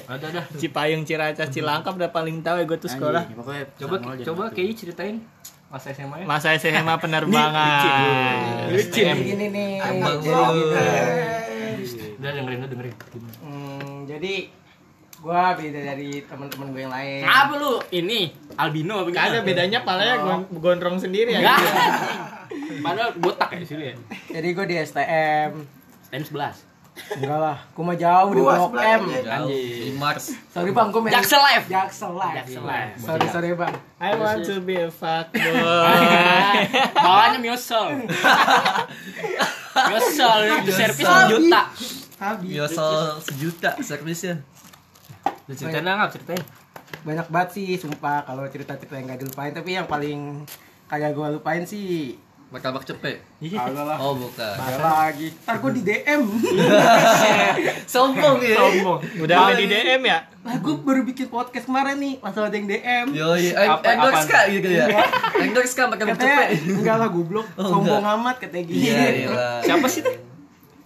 [0.07, 0.41] Ada ada.
[0.55, 3.27] Cipayung Ciracas Cilangkap udah paling tahu ya gue tuh sekolah.
[3.27, 5.19] Anjing, pokoknya Coba coba kayak ceritain
[5.67, 6.25] masa SMA ya.
[6.25, 8.71] Masa SMA penerbangan.
[8.71, 9.71] Jadi gini nih.
[9.79, 10.43] Abang Jadi lu.
[10.47, 11.91] gini.
[12.17, 12.93] Udah dengerin udah dengerin.
[13.41, 14.33] Hmm, jadi
[15.21, 17.21] gua beda dari teman-teman gue yang lain.
[17.21, 17.73] Ngapa lu?
[17.87, 18.19] Ini
[18.55, 21.39] albino apa Gak ada bedanya palanya gon- gondrong sendiri ya.
[21.39, 21.59] Enggak.
[22.81, 23.95] Padahal botak ya sini ya.
[24.31, 25.51] Jadi gue di STM.
[26.09, 26.67] Time 11.
[26.91, 29.01] Enggak lah, gua mah jauh di Gua Blok M.
[29.47, 29.61] Di
[29.95, 30.35] Mars.
[30.49, 31.65] Sorry bang, gue main Jaksel Live.
[31.69, 32.35] Jaksel Live.
[32.41, 32.91] Jaksel Live.
[32.99, 33.73] Sorry sorry bang.
[33.95, 35.39] I want to be a fuckboy.
[36.97, 38.09] Bawahnya Miosol.
[39.87, 41.61] Miosol itu servis sejuta.
[42.21, 42.49] Habis.
[42.53, 42.83] Biasa
[43.23, 44.35] sejuta servisnya.
[45.47, 46.43] Lu ceritain lah, nggak ceritain.
[47.01, 49.51] Banyak banget sih, sumpah kalau cerita-cerita yang gak dilupain.
[49.51, 50.43] Tapi yang paling
[50.85, 52.19] kayak gue lupain sih
[52.51, 53.23] Martabak cepet.
[53.39, 53.95] Kagak lah.
[53.95, 54.43] Oh bukan.
[54.59, 54.75] Ada
[55.07, 55.31] lagi.
[55.31, 56.21] Ntar gue di DM.
[57.95, 58.59] Sombong ya.
[58.59, 58.99] Sombong.
[59.23, 60.19] Udah ada di DM ya?
[60.43, 62.19] Lah gue baru bikin podcast kemarin nih.
[62.19, 63.05] Langsung ada yang DM.
[63.15, 64.83] Yo, Apa- endorse kak gitu ya.
[65.39, 66.75] Endorse kak Katanya cepet.
[66.75, 67.47] enggak lah goblok.
[67.55, 68.83] Oh, Sombong amat katanya gini.
[68.83, 69.29] Iya, iya.
[69.63, 70.03] Siapa sih?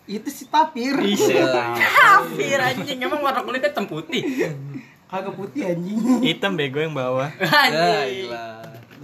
[0.05, 0.93] Itu si Tapir.
[1.01, 1.73] Iya.
[1.81, 4.21] Kafir anjing emang warna kulitnya hitam putih.
[5.09, 5.97] Kagak putih anjing.
[6.27, 7.29] Hitam bego yang bawah.
[7.41, 8.29] Ya, Anjing.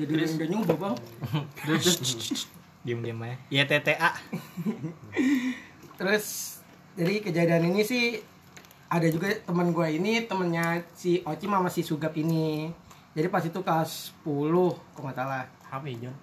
[0.01, 0.95] Jadi udah udah nyoba bang.
[2.81, 3.35] Diem-diem aja.
[3.53, 4.09] Ya TTA.
[6.01, 6.25] Terus
[6.97, 8.17] jadi kejadian ini sih
[8.91, 12.73] ada juga teman gue ini temennya si Oci sama si Sugap ini.
[13.13, 15.45] Jadi pas itu kelas 10 kok nggak salah.
[15.71, 16.15] Apa ya, Jon?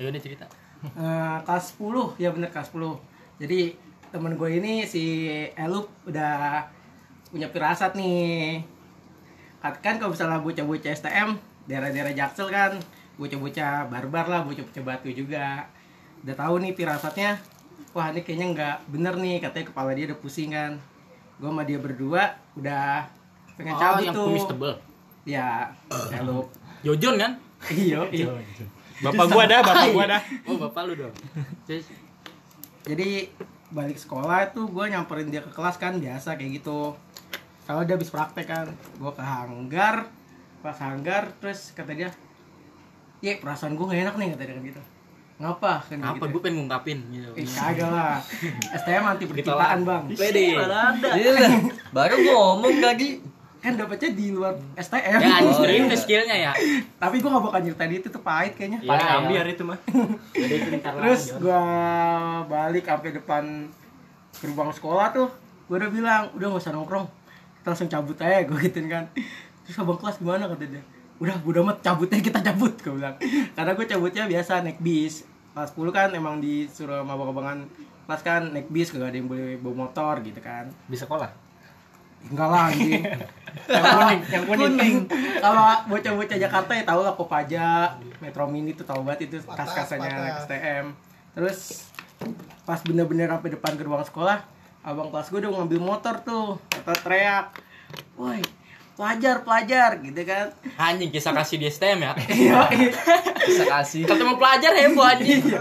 [0.00, 0.46] Ya udah cerita.
[0.78, 2.94] Eh, kelas 10 ya bener kelas 10
[3.42, 3.74] jadi
[4.08, 6.64] temen gue ini si Elup udah
[7.28, 8.62] punya firasat nih.
[9.58, 11.36] Kan kan kalau misalnya bocah-bocah STM
[11.66, 12.78] daerah-daerah Jaksel kan
[13.18, 15.66] bocah-bocah barbar lah bocah-bocah batu juga.
[16.22, 17.36] Udah tahu nih firasatnya.
[17.92, 20.78] Wah ini kayaknya nggak bener nih katanya kepala dia udah pusing kan.
[21.36, 22.22] Gue sama dia berdua
[22.54, 23.02] udah
[23.58, 24.26] pengen Oh, cabut yang tuh.
[24.30, 24.72] kumis tebel.
[25.26, 25.68] ya
[26.14, 26.48] Elup.
[26.80, 27.32] Jojon kan?
[27.74, 28.26] iya iya.
[28.98, 30.22] Bapak gua dah, bapak gua dah.
[30.48, 31.14] Oh, bapak lu dong.
[32.88, 33.10] Jadi
[33.68, 36.96] balik sekolah tuh gue nyamperin dia ke kelas kan biasa kayak gitu
[37.68, 40.08] kalau dia habis praktek kan gue ke hanggar
[40.64, 42.08] pas hanggar terus kata dia
[43.20, 44.82] ya perasaan gue gak enak nih kata dia kan gitu
[45.38, 47.30] ngapa kan apa gitu gue pengen ngungkapin gitu.
[47.36, 48.18] Eh, kagak lah
[48.80, 50.46] STM anti percintaan bang Pede.
[51.14, 51.32] Iya.
[51.94, 53.22] Baru ngomong lagi.
[53.58, 55.82] Kan dapetnya di luar STM Ya, Oh, justru iya.
[55.82, 56.52] itu skillnya ya.
[57.02, 59.18] tapi gue gak bakal nyeritain itu tuh pahit kayaknya Paling Ya, ya.
[59.18, 59.78] ambiar itu mah.
[60.94, 61.62] Terus gua
[62.44, 63.44] balik sampai depan
[64.34, 65.28] gerbang sekolah tuh,
[65.66, 67.06] gua udah bilang, udah gak usah nongkrong,
[67.56, 69.04] kita langsung cabut aja, gua gituin kan.
[69.62, 70.82] Terus abang kelas gimana kata dia?
[71.18, 73.16] Udah, udah amat cabutnya kita cabut, gua bilang.
[73.52, 75.26] Karena gua cabutnya biasa naik bis.
[75.50, 77.66] Kelas 10 kan emang disuruh sama abang-abangan
[78.06, 80.70] kelas kan naik bis, gak ada yang boleh bawa motor gitu kan.
[80.84, 81.47] di sekolah.
[82.26, 83.02] Enggak lah anjing.
[83.68, 84.96] yang kuning, yang kuning.
[85.38, 90.92] Kalau bocah-bocah Jakarta ya tahu lah Kopaja, Metro Mini tuh tahu banget itu anak STM.
[91.38, 91.88] Terus
[92.66, 94.38] pas bener-bener sampai depan gerbang sekolah,
[94.84, 97.46] abang kelas gue udah ngambil motor tuh, kata teriak,
[98.18, 98.42] woi
[98.98, 102.12] pelajar pelajar gitu kan Anjing kisah kasih di STM ya.
[102.34, 102.90] iya iya.
[103.46, 104.02] Bisa kasih.
[104.10, 105.54] Ketemu pelajar heboh anjing.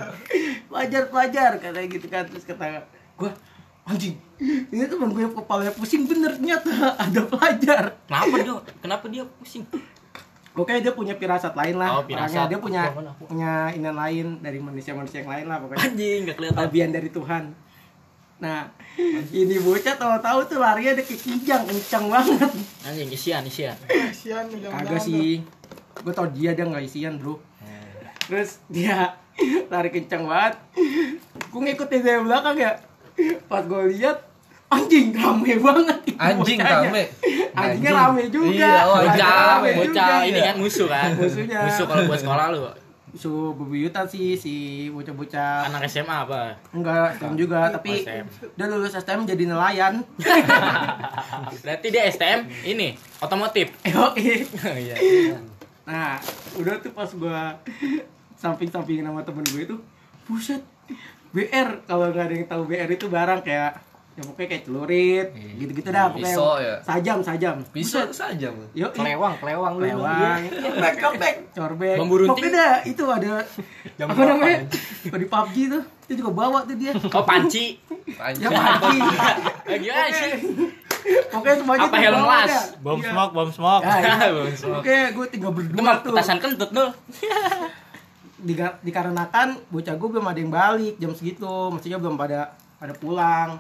[0.65, 2.81] pelajar pelajar katanya gitu kan terus kata
[3.17, 3.31] gue
[3.85, 4.17] anjing
[4.73, 6.69] ini teman gue yang kepalanya pusing bener ternyata
[7.03, 8.55] ada pelajar Kenapa dia?
[8.81, 9.63] Kenapa dia pusing?
[10.57, 12.01] Pokoknya dia punya firasat lain lah.
[12.01, 12.33] Oh, firasat.
[12.33, 13.13] Orangnya dia punya mana?
[13.13, 15.85] punya inan lain dari manusia-manusia yang lain lah pokoknya.
[15.85, 16.57] Anjing enggak kelihatan.
[16.57, 17.43] Tabian dari Tuhan.
[18.37, 18.69] Nah,
[19.33, 22.51] ini bocah tahu-tahu tuh larinya ada kayak kijang, kencang banget.
[22.89, 23.77] Anjing isian isian.
[24.49, 25.45] Udah Kagak sih.
[26.01, 27.37] Gue tau dia dia nggak isian bro.
[28.25, 29.13] Terus dia
[29.71, 30.57] lari kencang banget.
[31.53, 32.81] Gue ngikutin dari belakang ya.
[33.45, 34.26] Pas gue lihat
[34.67, 36.75] anjing rame banget itu Anjing bocahnya.
[36.83, 37.03] rame.
[37.53, 37.95] Anjingnya Anjing.
[37.95, 38.51] rame juga.
[38.51, 40.27] Iya, oh, Bocah, rame bocah juga.
[40.27, 41.09] ini kan musuh kan.
[41.13, 41.59] Musuhnya.
[41.63, 42.61] Musuh kalau buat sekolah lu.
[43.09, 44.53] su bebuyutan sih si
[44.87, 46.53] bocah-bocah Anak SMA apa?
[46.69, 48.27] enggak STM juga tapi STM.
[48.53, 50.05] dia lulus STM jadi nelayan
[51.63, 53.73] Berarti dia STM ini otomotif.
[53.89, 54.45] Yoi.
[54.45, 54.95] Iya.
[55.81, 56.19] nah
[56.53, 57.55] udah tuh pas gua
[58.35, 59.75] samping-sampingin sama temen gue itu
[60.27, 60.59] buset
[61.31, 63.86] BR kalau nggak ada yang tahu BR itu barang kayak
[64.17, 66.75] ya pokoknya kayak celurit gitu-gitu dah pokoknya Pisau ya?
[66.81, 68.49] sajam sajam Bisa saja.
[68.49, 68.65] Bang.
[68.73, 69.85] yuk Kelewang, kelewang lu.
[69.85, 72.29] lewang corbek corbek corbek Bambu runting.
[72.33, 73.33] pokoknya dah itu ada
[73.97, 75.13] Jam apa namanya anjing?
[75.13, 77.77] di PUBG tuh itu juga bawa tuh dia Oh panci.
[78.33, 78.97] ya panci
[79.77, 80.31] Gimana sih?
[81.29, 82.53] Pokoknya semuanya Apa tuh helm las?
[82.79, 83.09] Bom Iya.
[83.09, 83.83] smoke, bom smoke.
[83.83, 84.27] Ya, iya.
[84.29, 84.81] Bom smoke.
[84.81, 86.09] Oke, gue tinggal berdua tuh.
[86.09, 86.89] petasan kentut dul.
[88.37, 93.57] Diga- dikarenakan bocah gue belum ada yang balik jam segitu, maksudnya belum pada pada pulang.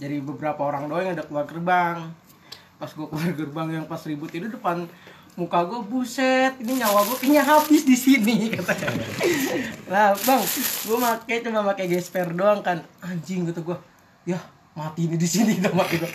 [0.00, 1.98] Jadi beberapa orang doang yang udah keluar gerbang.
[2.80, 4.88] Pas gue keluar gerbang yang pas ribut itu depan
[5.38, 8.96] muka gue buset ini nyawa gue kayaknya habis di sini katanya.
[9.86, 10.42] Nah bang
[10.88, 12.80] gue make cuma pakai gesper doang kan.
[13.04, 13.76] Anjing gitu gue
[14.24, 14.40] ya
[14.72, 16.10] mati ini di sini mati gue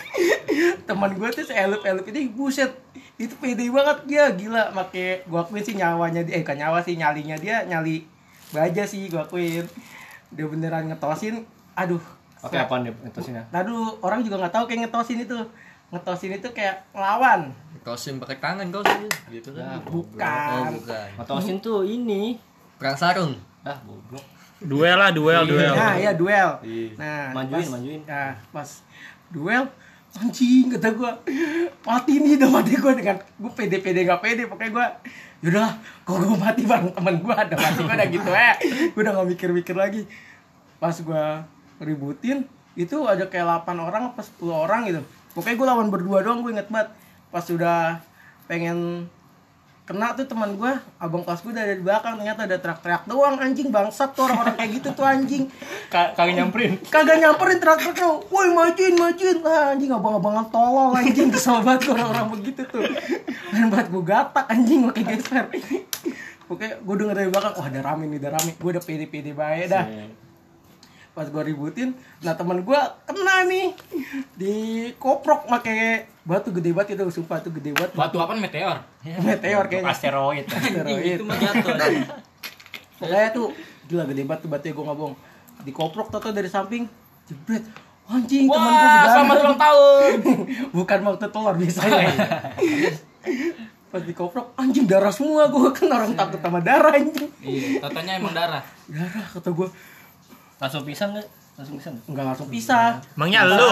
[0.86, 2.74] teman gue tuh seelup elup ini buset
[3.16, 4.74] itu pede banget dia gila.
[4.74, 8.02] Make gue akuin sih nyawanya dia eh bukan nyawa sih nyalinya dia nyali
[8.50, 9.62] baja sih gue akuin.
[10.34, 11.46] Dia beneran ngetosin
[11.78, 13.44] aduh Oke, apaan deh etosinnya?
[13.48, 15.36] Nah dulu orang juga nggak tahu kayak ngetosin itu
[15.88, 17.54] ngetosin itu kayak ngelawan
[17.86, 19.06] Kosim pakai tangan kau sih.
[19.30, 19.78] Gitu Ya, kan.
[19.86, 21.08] bukan Oh, bukan.
[21.22, 22.34] Ngetosin tuh ini.
[22.82, 23.38] Perang sarung.
[23.62, 24.26] Ah, goblok.
[24.58, 25.70] Duel lah, duel, duel.
[25.70, 26.50] Nah, ya duel.
[26.66, 26.98] Iya.
[26.98, 28.00] Nah, Majuin, pas, majuin.
[28.02, 28.68] Nah, pas
[29.30, 29.64] duel
[30.16, 31.12] anjing kata gua
[31.84, 34.86] mati nih udah mati gua dengan gua pede pede gak pede pokoknya gua
[35.44, 35.68] yaudah
[36.08, 38.52] kok gua mati bareng temen gua ada mati gua udah gitu ya
[38.96, 40.08] gua udah gak mikir mikir lagi
[40.80, 41.44] pas gua
[41.80, 45.00] ributin itu ada kayak 8 orang apa 10 orang gitu.
[45.32, 46.92] Pokoknya gua lawan berdua doang gua inget banget.
[47.32, 48.00] Pas udah
[48.46, 49.08] pengen
[49.86, 54.18] kena tuh teman gue abang kelas gue dari belakang ternyata ada teriak-teriak doang anjing bangsat
[54.18, 55.46] tuh orang-orang kayak gitu tuh anjing.
[55.86, 56.82] Kagak nyamperin.
[56.90, 61.30] kagak nyamperin teriak-teriak woi majuin majuin ah, anjing abang-abangan tolol anjing.
[61.30, 62.82] Kesel banget orang-orang begitu tuh.
[63.54, 65.46] Main banget gue gatak anjing pakai geser
[66.46, 68.54] Oke, gue denger dari belakang, wah ada rame nih, ada rame.
[68.54, 69.86] Gue udah pede-pede baik dah.
[71.16, 73.72] Pas gue ributin, nah teman gue kena nih
[74.36, 74.54] di
[75.00, 77.96] koprok pakai batu gede banget itu, sumpah tuh gede banget.
[77.96, 78.84] Batu apa meteor?
[79.00, 79.96] meteor kayaknya.
[79.96, 80.44] Asteroid.
[80.60, 81.16] Asteroid.
[81.16, 81.72] Itu mah jatuh.
[83.00, 83.56] Pokoknya tuh
[83.88, 85.16] gila gede banget tuh batunya gue nggak bohong.
[85.64, 86.84] Di koprok toto dari samping,
[87.24, 87.64] jebret.
[88.06, 90.12] Anjing temen gue Wah, selamat ulang tahun.
[90.76, 92.06] Bukan waktu telur biasanya.
[93.90, 97.32] Pas di koprok, anjing darah semua gue kan orang takut sama darah anjing.
[97.40, 98.60] Iya, tatanya emang darah.
[98.86, 99.68] Darah kata gue,
[100.56, 101.28] Langsung pisang nggak?
[101.56, 101.94] Langsung pisang.
[102.04, 103.00] nggak langsung pisah.
[103.16, 103.68] Emangnya lu?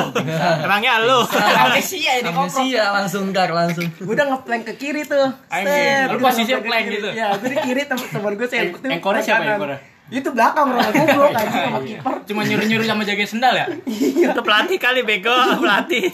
[0.65, 1.21] Emangnya lu?
[1.29, 2.29] Amnesia ini.
[2.33, 3.85] Amnesia langsung dar langsung.
[4.05, 5.29] Gue udah ngeplank ke kiri tuh.
[5.53, 7.09] Anjing, Set, lu ke plank gitu?
[7.13, 9.79] Ya, gue di kiri temen temen gue saya engkornya siapa engkornya?
[10.13, 12.15] Itu belakang orang goblok anjing sama kiper.
[12.29, 13.67] Cuma nyuruh-nyuruh sama jaga sendal ya?
[13.89, 16.13] Itu pelatih kali bego, pelatih.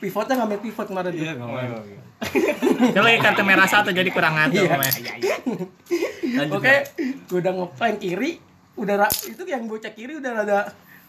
[0.00, 1.32] Pivotnya ngambil pivot kemarin Iya.
[2.92, 4.64] Dia lagi kartu merah satu jadi kurang ngatur.
[4.64, 4.76] Iya.
[6.52, 6.74] Oke,
[7.28, 8.40] gue udah ngeplank kiri,
[8.74, 10.58] udah itu yang bocah kiri udah rada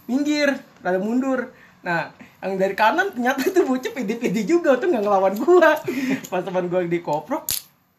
[0.06, 1.50] minggir, rada mundur.
[1.86, 2.10] Nah,
[2.42, 5.78] yang dari kanan ternyata itu bocah pede-pede juga tuh nggak ngelawan gua.
[6.32, 7.46] Pas teman gua di koprok,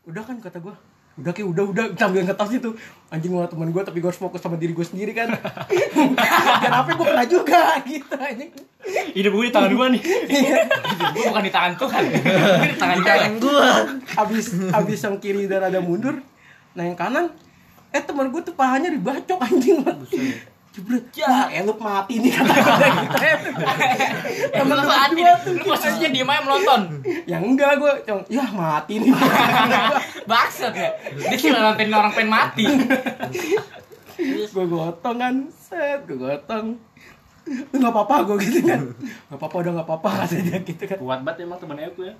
[0.07, 0.74] udah kan kata gua,
[1.18, 2.70] udah kayak udah udah sambil ngetos itu
[3.11, 5.33] anjing gua teman gua tapi gua harus fokus sama diri gua sendiri kan
[6.62, 8.50] dan apa gua kena juga gitu anjing
[8.87, 10.02] Hidup gue di tangan gue nih.
[11.18, 12.02] Gue bukan di tangan Tuhan.
[12.07, 13.70] Gue di tangan gua.
[14.14, 16.22] abis abis yang kiri udah rada mundur
[16.76, 17.33] nah yang kanan
[17.94, 19.83] eh teman gue tuh pahanya dibacok anjing.
[20.77, 21.09] Jebret.
[21.25, 23.51] Wah elup mati nih kata gue gitu.
[24.61, 26.81] Temen Lu tuh Lu posisinya diem aja melonton.
[27.25, 29.09] yang enggak gue cuma ya mati nih.
[30.31, 30.90] Baksat ya.
[31.16, 32.64] Dia cuma nontonin orang pengen mati.
[34.53, 35.35] gue gotong kan.
[35.49, 36.77] Set gue gotong
[37.46, 38.80] lu nggak apa-apa gue gitu kan.
[39.30, 40.98] Nggak apa-apa udah nggak apa-apa kata dia gitu kan.
[40.98, 42.14] Kuat banget emang temennya aku ya.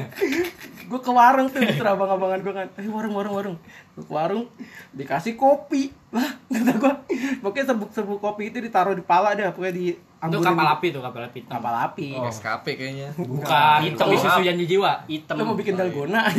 [0.90, 2.68] gue ke warung tuh disuruh abang-abangan gue kan.
[2.78, 3.56] Eh warung warung warung.
[3.98, 4.46] Gue ke warung
[4.94, 6.92] dikasih kopi lah kata gue
[7.40, 9.86] pokoknya serbuk-serbuk kopi itu ditaruh di pala deh pokoknya di
[10.24, 11.44] Itu kapal api tuh, kapal api.
[11.44, 13.12] kapal api SKP kayaknya.
[13.12, 14.08] Bukan, Hitam.
[14.08, 15.04] kopi susu janji jiwa.
[15.04, 15.36] Hitam.
[15.36, 16.32] lu mau bikin dalgona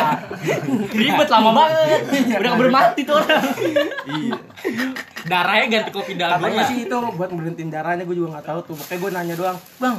[0.96, 2.00] Ribet lama banget.
[2.32, 3.44] Udah keburu mati tuh orang.
[5.22, 6.64] Darahnya ganti kopi katanya dalgona.
[6.64, 9.96] sih itu buat berhentiin darahnya gue juga nggak tahu tuh pokoknya gue nanya doang bang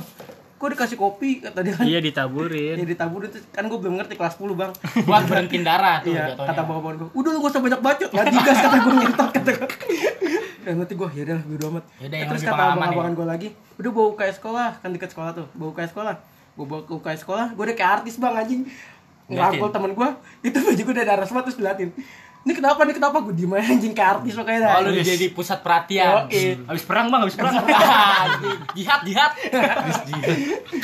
[0.64, 2.76] kok dikasih kopi kata dia kan Iya ya ditaburin.
[2.80, 4.72] ditaburin tuh kan gue belum ngerti kelas 10 bang
[5.08, 6.48] Buat berhentiin darah tuh Iya, jatuhnya.
[6.48, 9.50] kata bapak gue, udah lu gak usah banyak bacot, nggak digas kata gue ngentot kata
[9.52, 9.68] gue.
[10.64, 11.84] Dan nanti gue, yaudah lah, bodo amat.
[11.98, 15.46] Yaudah, yang Terus kata abang-abangan gue lagi, udah bawa UKS sekolah, kan deket sekolah tuh,
[15.52, 16.16] bawa UKS sekolah.
[16.56, 18.62] Gue bawa ke UKS sekolah, gue udah kayak artis bang anjing.
[19.26, 20.10] Ngerangkul temen gue,
[20.42, 21.92] itu baju gue udah darah semua terus diliatin.
[22.44, 23.24] Ini kenapa, ini kenapa?
[23.24, 24.44] Gue diem aja anjing kayak artis dah.
[24.76, 26.28] Oh, lu udah jadi pusat perhatian.
[26.28, 26.60] Oke.
[26.68, 27.56] Habis perang bang, habis perang.
[28.78, 29.32] jihad, jihad.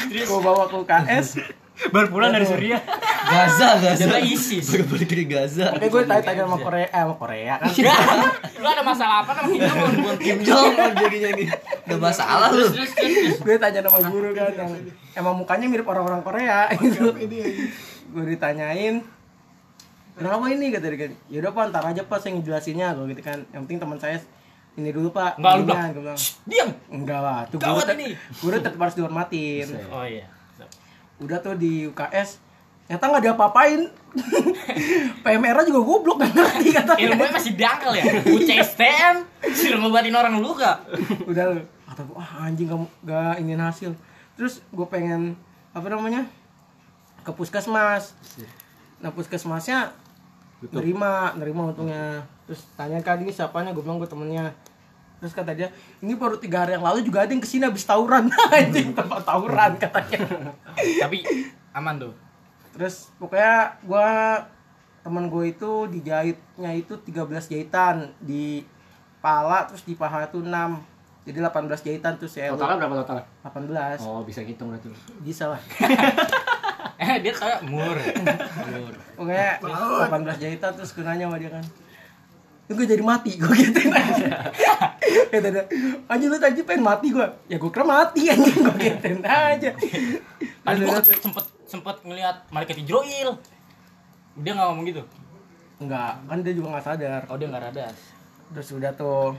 [0.07, 1.27] Gue bawa ke UKS,
[1.79, 2.83] Baru pulang dari Suriah.
[3.31, 4.03] Gaza, Gaza.
[4.03, 4.67] Jadilah ISIS.
[4.67, 5.67] Baru balik dari Gaza.
[5.79, 7.71] Oke gue tanya-tanya sama Korea, eh, sama Korea kan.
[8.59, 10.17] Lu ada masalah apa sama Kim Jong Un?
[10.19, 11.47] Kim Jong Un jadinya nih.
[11.87, 12.67] Udah masalah lu.
[12.67, 13.37] Terus, terus, terus.
[13.39, 14.71] gue tanya nama guru kan yang
[15.15, 17.15] emang mukanya mirip orang-orang Korea gitu
[18.09, 19.05] gue ditanyain
[20.19, 20.69] kenapa ini?
[20.69, 22.87] Kata dia kan yaudah pak ntar aja pak saya ngejelasinnya.
[22.93, 23.39] Gue gitu kan.
[23.49, 24.17] Yang penting teman saya
[24.75, 25.39] ini dulu pak.
[25.39, 26.69] Enggak, lu bilang Diam.
[26.91, 28.07] enggak lah tuh guru tet- ini.
[28.37, 29.67] guru tetap harus dihormatin.
[29.89, 30.27] Oh iya.
[31.19, 32.39] udah tuh di UKS
[32.87, 33.81] ternyata nggak diapa-apain.
[35.23, 38.03] PMR juga goblok nggak ngerti katanya Ilmunya masih dangkal ya.
[38.25, 39.15] UCSTM
[39.53, 40.81] suruh ngobatin orang luka.
[41.23, 41.61] udah lu.
[41.85, 43.91] Kata gue wah anjing gak, gak ingin hasil.
[44.33, 45.37] Terus gue pengen
[45.69, 46.25] apa namanya
[47.21, 48.17] ke puskesmas.
[49.03, 49.93] Nah puskesmasnya
[50.65, 52.19] nerima nerima untungnya.
[52.43, 53.71] Terus tanya kan ini siapanya?
[53.71, 54.51] Gue bilang gue temennya.
[55.19, 55.67] Terus kata dia
[55.99, 58.27] ini baru tiga hari yang lalu juga ada yang ke sini habis tawuran.
[58.55, 60.19] Anjing tempat tawuran katanya.
[61.03, 61.17] Tapi
[61.69, 62.13] aman tuh.
[62.69, 64.07] terus pokoknya gue
[64.99, 68.61] temen gue itu dijahitnya itu 13 jahitan di
[69.17, 70.47] pala terus di paha itu 6
[71.25, 73.19] jadi 18 jahitan tuh si Elu Totalnya berapa total?
[73.43, 74.87] 18 Oh, bisa ngitung berarti.
[75.19, 75.59] bisa lah
[76.99, 77.95] Eh dia kayak mur.
[77.95, 78.93] Mur.
[79.15, 81.65] pokoknya 18 jahitan terus gue nanya sama dia kan
[82.63, 84.29] itu gue jadi mati gue gituin aja
[85.33, 85.63] kata dia
[86.05, 89.73] anjing lu tadi pengen mati gue ya gue kira mati anjing gue gituin aja
[90.59, 93.33] Tadi gua Terus- sempet sempet ngelihat malaikat Ijroil.
[94.37, 95.01] Dia nggak ngomong gitu.
[95.79, 97.87] enggak kan dia juga nggak sadar Oh dia nggak rada.
[98.49, 99.33] terus udah tuh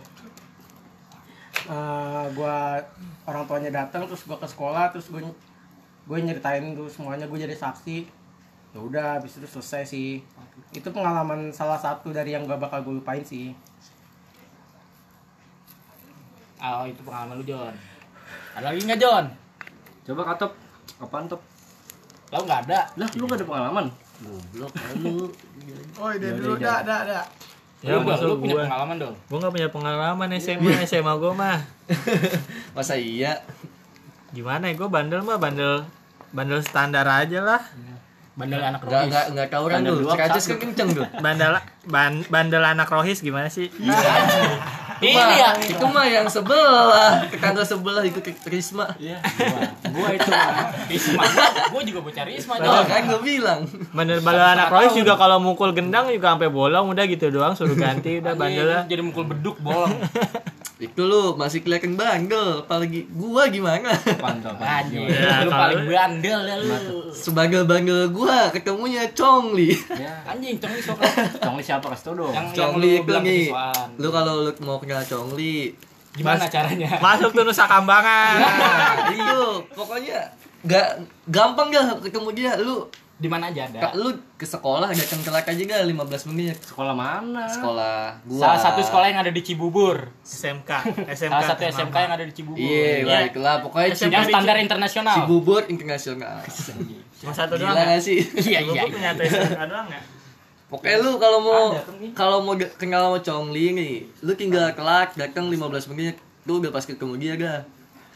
[1.66, 2.80] eh gua
[3.24, 5.20] orang tuanya datang terus gua ke sekolah terus gue
[6.10, 8.02] gue nyeritain tuh semuanya gue jadi saksi
[8.74, 10.18] ya udah habis itu selesai sih
[10.74, 13.54] itu pengalaman salah satu dari yang gak bakal gue lupain sih
[16.60, 17.72] Oh itu pengalaman lu John.
[18.52, 19.24] Ada lagi nggak John?
[20.04, 20.52] Coba katop.
[21.00, 21.40] Apaan top?
[22.28, 22.84] Lo nggak ada.
[23.00, 23.86] Lah, lu gak ada pengalaman?
[24.20, 25.24] Goblok lu.
[25.96, 27.24] Oh, dia dulu, dah, dah, dah.
[27.80, 28.64] Ya, lu, lu punya gua.
[28.68, 29.16] pengalaman dong.
[29.32, 31.58] Gua nggak punya pengalaman SMA, SMA gua mah.
[32.76, 33.40] Masa iya?
[34.36, 34.76] Gimana ya?
[34.76, 35.88] Gua bandel mah bandel
[36.30, 37.62] bandel standar aja lah.
[38.30, 39.06] Bandel anak Enggak rohis.
[39.06, 39.96] enggak enggak tawuran Ada tuh.
[39.98, 40.48] dua, Cerajas satu.
[40.48, 41.06] kan kenceng tuh.
[41.18, 41.50] Bandel
[41.84, 43.68] ban, bandel anak rohis gimana sih?
[45.00, 45.48] Ini Mah, ya.
[45.56, 48.84] itu mah yang sebelah, tetangga sebelah itu ke Risma.
[48.96, 49.16] Iya.
[49.24, 49.60] Gua,
[49.96, 50.28] gua itu.
[50.86, 51.22] Risma.
[51.68, 53.64] Gua juga bocah Risma Oh, kan gue bilang.
[53.90, 57.74] Bandel bandel anak rohis juga kalau mukul gendang juga sampai bolong udah gitu doang suruh
[57.74, 58.82] ganti udah bandel lah.
[58.84, 59.96] Jadi mukul beduk bolong.
[60.80, 63.92] Itu lu masih kelihatan bandel, apalagi gua gimana?
[64.16, 65.04] Pantau, Anjing.
[65.12, 67.12] Ya, lu paling bandel ya lu.
[67.12, 69.76] Sebandel-bandel gua ketemunya Congli.
[69.92, 70.96] Ya, Anjing, cong sok.
[71.44, 72.32] Congli siapa kasih tau dong.
[72.32, 73.46] Yang yang Congli lu itu nih.
[74.00, 75.76] Lu kalau lu mau kenal Congli,
[76.10, 76.98] Gimana caranya?
[76.98, 78.34] Masuk tuh Nusa Kambangan.
[78.42, 79.42] nah, itu
[79.78, 80.26] pokoknya
[80.66, 82.52] gak gampang gak ketemu dia.
[82.58, 83.78] Lu Di mana aja ada.
[83.78, 87.44] Kak, lu ke sekolah datang telat aja gak 15 menit Sekolah mana?
[87.46, 90.08] sekolah gua Salah satu sekolah yang ada di Cibubur.
[90.18, 90.70] SMK,
[91.04, 91.28] SMK.
[91.30, 92.56] Salah satu SMK yang ada di Cibubur.
[92.56, 95.14] iya Ya, baiklah pokoknya SMK yang standar internasional.
[95.14, 96.40] Cibubur internasional
[97.14, 97.70] Cuma satu doang.
[97.70, 97.92] gila ya?
[97.92, 98.72] gak sih Iya, iya.
[98.74, 98.82] Iya.
[98.88, 100.00] punya satu SMK doang ya?
[100.66, 102.10] pokoknya lu kalau mau nih.
[102.14, 106.14] kalau mau kenal sama Chongli nih lu tinggal kelak datang 15 menit
[106.46, 107.58] lu udah pas ketemu dia dah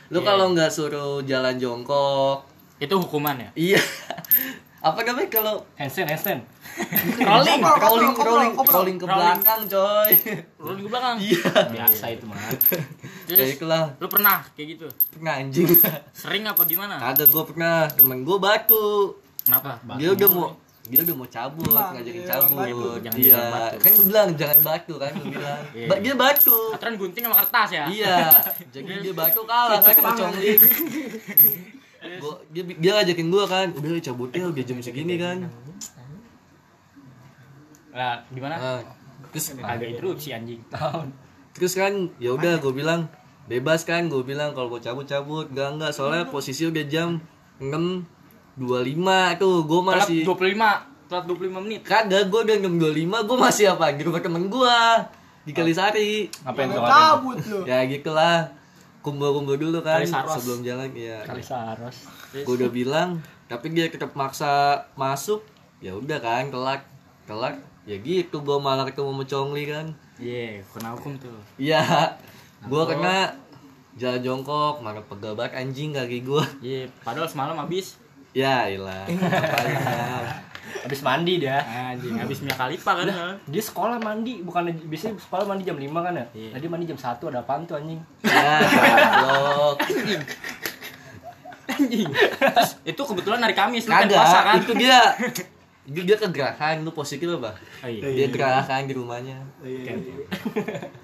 [0.08, 0.24] lu Iya.
[0.24, 2.46] kalau nggak suruh jalan jongkok
[2.78, 3.50] Itu hukuman ya?
[3.54, 3.82] iya
[4.84, 6.40] apa namanya kalau Handstand, handstand.
[7.24, 7.60] Rolling.
[7.62, 10.10] Rolling rolling rolling ke belakang coy
[10.60, 11.16] Rolling ke belakang.
[11.18, 11.40] iya
[11.72, 12.36] Biasa itu mah.
[13.26, 14.86] Terus, itulah lu pernah kayak gitu?
[15.10, 15.64] pernah anjing
[16.12, 17.00] Sering apa gimana?
[17.00, 19.80] Kagak gue pernah temen gue batu Kenapa?
[19.96, 20.48] dia udah mau
[20.84, 22.88] dia udah mau cabut Bilang, ngajakin iya, cabut batu.
[23.00, 23.76] Jangan iya batu.
[23.78, 25.86] kan gue bilang jangan batu kan gue bilang Iya.
[25.86, 27.84] Ba- dia batu Aturan gunting sama kertas ya?
[27.88, 28.16] iya
[28.68, 30.52] jadi dia batu kalah kan sama congli
[32.20, 35.36] Gua, dia dia ngajakin gue kan udah cabutnya udah jam segini kan
[37.90, 38.56] Lah, gimana?
[38.56, 38.80] nah,
[39.30, 40.60] terus Agak interupsi anjing.
[41.54, 43.06] terus kan ya udah gue bilang
[43.46, 47.22] bebas kan gue bilang kalau gue cabut cabut enggak enggak soalnya posisi udah jam
[47.62, 47.70] 6
[48.58, 51.80] 25 tuh gue masih 25, telat 25 menit.
[51.82, 53.86] Kagak, gue udah jam 25, gue masih apa?
[53.90, 54.78] Di rumah temen gue
[55.44, 56.82] Di Kalisari Ngapain tuh?
[56.82, 57.58] Cabut lu.
[57.64, 58.50] Ya gitulah
[59.04, 60.40] Kumpul-kumpul dulu kan Kalisaros.
[60.40, 62.08] Sebelum jalan ya Kali saros.
[62.32, 65.44] Gue udah bilang Tapi dia tetap maksa masuk.
[65.84, 66.88] Ya udah kan, kelak.
[67.28, 69.92] Kelak Ya gitu, gue malah ketemu sama Congli kan.
[70.16, 71.36] Iya, kena hukum tuh.
[71.60, 71.84] Iya.
[72.64, 73.36] Gue kena
[73.94, 78.00] Jalan jongkok, mana pegel banget anjing kaki gue Iya, padahal semalam habis.
[78.34, 79.06] Ya ilah
[80.84, 81.64] Habis mandi dia.
[81.64, 83.06] anjing, habis minyak kalipa kan.
[83.48, 86.26] Dia sekolah mandi, bukan biasanya sekolah mandi jam 5 kan ya?
[86.36, 86.50] Iya.
[86.52, 88.00] Nah, dia mandi jam 1 ada apaan tuh anjing?
[88.24, 88.54] Ya,
[89.24, 89.76] goblok
[91.64, 92.10] Anjing.
[92.38, 94.60] Terus itu kebetulan hari Kamis, kan puasa kan?
[94.60, 95.16] itu dia
[95.84, 97.56] dia, dia kegerakan, lu positif apa?
[97.84, 98.00] Oh, iya.
[98.04, 99.36] Dia gerakan di rumahnya.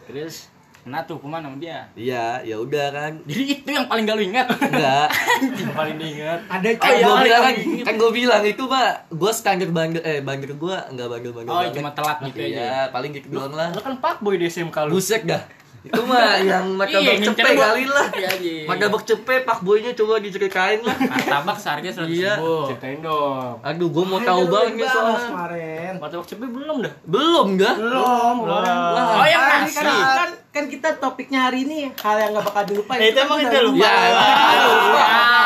[0.08, 0.48] Terus
[0.80, 1.84] kena tuh hukuman sama dia.
[1.92, 3.12] Iya, ya udah kan.
[3.28, 4.46] Jadi itu yang paling gak lu ingat.
[4.48, 5.08] Enggak.
[5.60, 6.40] Yang paling diingat.
[6.48, 7.84] ada Kan iya, gue iya, bilang kan, iya.
[7.84, 11.62] kan gue bilang itu mah gue standar bandel eh bandel gue enggak bandel bandel Oh,
[11.68, 12.48] cuma telat gitu aja.
[12.48, 13.68] Iya, paling gitu doang lah.
[13.72, 14.96] Lu kan pak boy di SMK lu.
[14.96, 15.42] Buset dah.
[15.80, 18.06] Itu mah yang martabak Iya, cepe kali lah.
[18.12, 18.62] Iya, iya.
[18.64, 20.92] Martabak cepe pak boynya coba diceritain lah.
[20.92, 22.36] Martabak seharga seratus Iya.
[22.36, 22.68] ribu.
[22.68, 23.54] Ceritain dong.
[23.60, 25.20] Aduh, gua mau tahu banget nih soalnya.
[25.24, 25.92] kemarin.
[25.96, 26.92] Martabak cepe belum dah.
[27.02, 27.74] Belum gak?
[27.76, 28.64] Belum, belum.
[28.92, 29.96] Oh yang ini kan, nasi.
[29.96, 33.00] kan, kan kita topiknya hari ini hal yang gak bakal dilupain.
[33.00, 33.80] Eh, itu emang kita lupa.
[33.80, 33.94] Ya,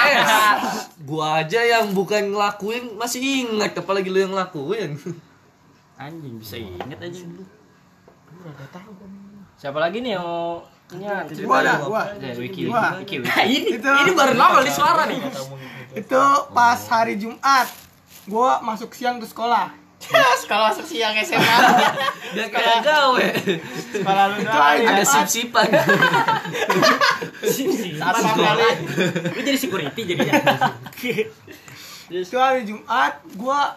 [0.05, 0.19] Ya.
[0.19, 0.23] eh,
[1.01, 4.99] gua aja yang bukan ngelakuin masih ingat apalagi lu yang ngelakuin.
[5.95, 7.47] Anjing bisa inget aja dulu.
[9.55, 11.09] Siapa lagi nih yang mau ini
[11.49, 12.03] Gua dah, gua.
[12.37, 13.01] Wiki, Gua.
[13.01, 13.41] Wiki, Wiki.
[13.41, 13.89] Ini Itu.
[13.89, 15.19] ini baru nongol di suara nih.
[15.97, 17.67] Itu pas hari Jumat.
[18.29, 19.73] Gua masuk siang ke sekolah.
[20.51, 21.57] Kalau masuk siang SMA.
[22.37, 23.27] Biar kayak gawe.
[23.97, 25.69] Sekolah lu Itu Ada sip-sipan.
[27.97, 28.69] Satu kali.
[29.33, 30.33] Lu jadi security jadinya.
[32.13, 33.25] Itu hari Jumat.
[33.41, 33.73] Gua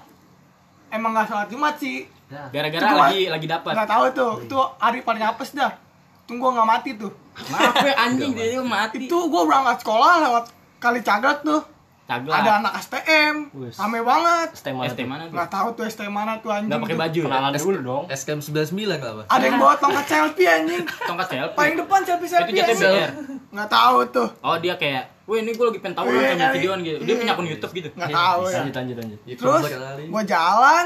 [0.92, 2.17] emang gak sholat Jumat sih.
[2.28, 3.72] Gara-gara Itu gua- lagi lagi dapat.
[3.74, 4.34] Gak tahu tuh.
[4.44, 5.72] Itu hari paling apes dah.
[6.24, 7.12] Tunggu gak mati tuh.
[7.48, 9.08] Maaf ya anjing dia mati.
[9.08, 10.46] Itu gua berangkat sekolah lewat
[10.78, 11.64] kali cagak tuh.
[12.04, 12.32] Cagak.
[12.34, 13.36] Ada anak STM.
[13.52, 14.48] Rame banget.
[14.56, 15.06] ST mana ST tuh?
[15.06, 15.36] mana tuh?
[15.36, 16.68] Gak tahu tuh STM mana tuh anjing.
[16.68, 17.20] Enggak pakai baju.
[17.20, 17.26] ya?
[17.28, 18.04] Kenalan dulu dong.
[18.10, 19.22] SKM 99 apa?
[19.28, 20.84] Ada yang bawa tongkat selfie anjing.
[20.88, 21.56] Tongkat selfie.
[21.56, 22.92] Paling depan selfie Itu selfie jatuh anjing.
[22.96, 23.12] BR.
[23.50, 24.28] Nggak tahu tuh.
[24.40, 26.48] Oh dia kayak, wah ini gue lagi pengen tahu Iya, kayak iya.
[26.54, 26.98] videoan gitu.
[27.04, 27.90] Dia punya akun YouTube gitu.
[27.92, 28.56] Nggak tahu ya.
[28.58, 29.20] Lanjut, lanjut, lanjut.
[29.30, 29.62] Terus
[30.08, 30.86] gua jalan.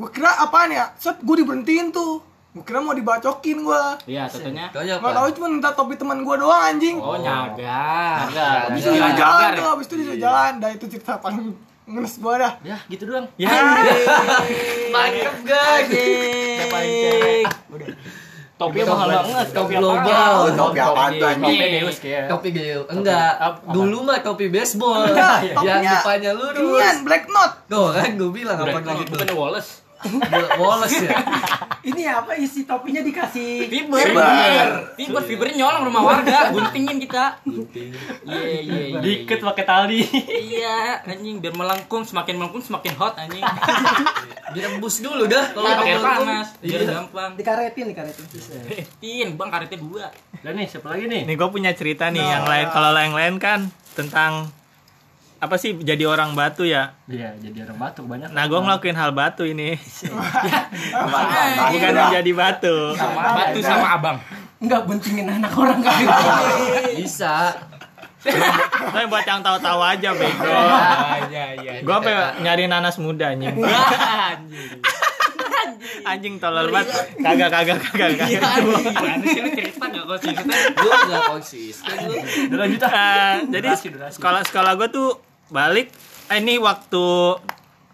[0.00, 0.88] Gua kira apaan ya?
[0.96, 2.24] Set gua diberhentiin tuh.
[2.56, 4.00] Gua kira mau dibacokin gua.
[4.08, 4.72] Iya, tentunya.
[4.72, 5.36] Nggak tahu apa?
[5.36, 6.96] cuma minta topi teman gua doang anjing.
[6.96, 8.24] Oh, nyaga.
[8.24, 8.48] Nyaga.
[8.72, 10.52] Habis Iya, itu disuruh jalan tuh, habis itu disuruh jalan.
[10.56, 11.52] Dah itu cerita paling
[11.84, 12.52] ngenes gua dah.
[12.64, 13.28] Ya, gitu doang.
[13.36, 13.52] Ya.
[14.88, 15.88] Mantep guys.
[18.60, 19.46] Topinya mahal banget.
[19.56, 19.80] Topi apa?
[19.84, 20.32] global.
[20.52, 21.56] Topi apaan tuh, anjing?
[21.60, 22.24] Topi Deus kayak.
[22.28, 22.80] Topi gel.
[22.88, 23.32] Enggak.
[23.36, 23.68] Apa?
[23.68, 25.12] Dulu mah topi baseball.
[25.12, 26.96] Enggak, Yang topinya depannya lurus.
[27.04, 27.52] Black Knot.
[27.68, 29.12] Tuh kan gue bilang apa gitu.
[29.12, 29.89] bukannya Wallace.
[30.56, 31.18] Wallace ya.
[31.80, 34.00] Ini apa isi topinya dikasih Fiber.
[34.00, 34.68] Fiber.
[34.96, 37.40] Fiber, fibernya nyolong rumah warga, guntingin kita.
[38.24, 38.98] Iya, iya, iya.
[39.00, 40.00] Diket pakai tali.
[40.28, 43.40] Iya, anjing biar melengkung, semakin melengkung semakin hot anjing.
[44.52, 46.90] Direbus dulu dah kalau Kalau pakai panas, biar Iya.
[46.90, 47.30] gampang.
[47.38, 48.24] dikaretin dikaretin
[49.00, 50.06] Tin, Bang karetnya dua.
[50.40, 51.24] Dan nih, siapa lagi nih?
[51.24, 52.66] Nih gue punya cerita nih yang lain.
[52.68, 53.60] Kalau yang lain kan
[53.96, 54.48] tentang
[55.40, 56.92] apa sih jadi orang batu ya.
[57.08, 58.28] Iya, jadi orang batuk banyak.
[58.28, 59.72] Nah gue ngelakuin hal batu ini.
[61.72, 62.92] Bukan menjadi batu.
[62.94, 64.20] Batu sama abang.
[64.60, 65.96] Enggak bentingin anak orang kan
[67.00, 67.56] Bisa.
[68.20, 70.44] Tapi buat yang tahu-tahu aja bego.
[71.32, 71.72] Iya, iya.
[71.80, 73.56] Gue apa nyari nanas muda anjing.
[73.56, 74.76] Anjing.
[76.04, 77.16] Anjing tolol banget.
[77.16, 78.28] Kagak kagak kagak kagak.
[79.24, 80.52] Sih lu cerita gak konsisten?
[80.76, 81.96] Lu enggak konsisten
[82.52, 82.92] lanjut ah.
[82.92, 84.14] Eh, jadi Durasi, durasi.
[84.20, 85.08] sekolah sekolah gue tuh
[85.50, 85.90] balik
[86.30, 87.36] eh, ini waktu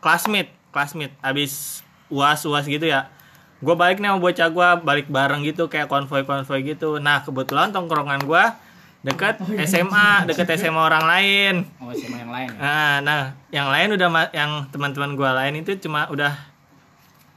[0.05, 1.83] classmate classmate abis
[2.13, 3.11] uas uas gitu ya.
[3.65, 7.01] Gue balik nih sama bocah gue balik bareng gitu kayak konvoy konvoy gitu.
[7.01, 8.45] Nah kebetulan tongkrongan gue
[9.07, 9.39] deket
[9.71, 11.55] SMA deket SMA orang lain.
[11.81, 12.49] Oh, sama yang lain.
[12.53, 12.59] ya?
[12.61, 13.21] nah nah
[13.55, 16.35] yang lain udah yang teman-teman gue lain itu cuma udah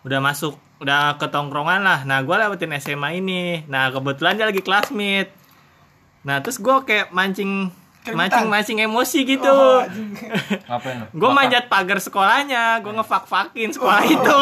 [0.03, 1.99] udah masuk udah ke tongkrongan lah.
[2.03, 3.63] Nah gue lewatin SMA ini.
[3.67, 5.31] Nah kebetulan dia lagi classmate.
[6.27, 7.71] Nah terus gue kayak mancing
[8.15, 9.49] mancing mancing emosi gitu.
[9.49, 10.13] Oh, anjing.
[10.69, 11.05] Ngapain lu?
[11.13, 14.37] gue manjat pagar sekolahnya gue ngefak-fakin sekolah itu.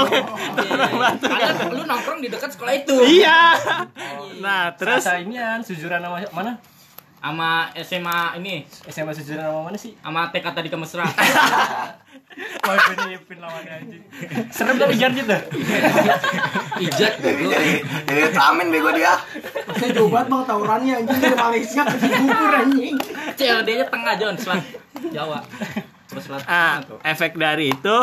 [1.27, 2.95] Karena lu nongkrong di dekat sekolah itu.
[3.03, 3.55] iya.
[4.39, 5.03] Nah terus?
[5.03, 6.76] Terus inian sujuran sama mana?
[7.17, 9.97] Sama SMA ini, SMA sujuran sama mana sih?
[9.97, 11.03] sama TK tadi ke mesra.
[12.63, 14.03] Wah, ini Ipin lawannya anjing.
[14.47, 15.41] Serem tapi jarjit dah.
[16.77, 17.49] Ijat bego.
[17.49, 19.17] Ini ramen bego dia.
[19.73, 22.95] saya jauh banget bang tawurannya anjing dari Malaysia ke Cibubur anjing
[23.33, 24.61] CLD-nya tengah Jon, selat
[25.09, 25.39] Jawa.
[26.07, 27.97] Terus selat ah, efek dari itu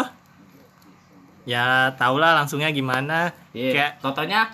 [1.44, 3.70] ya tau lah langsungnya gimana Iya.
[3.70, 4.48] kayak Totalnya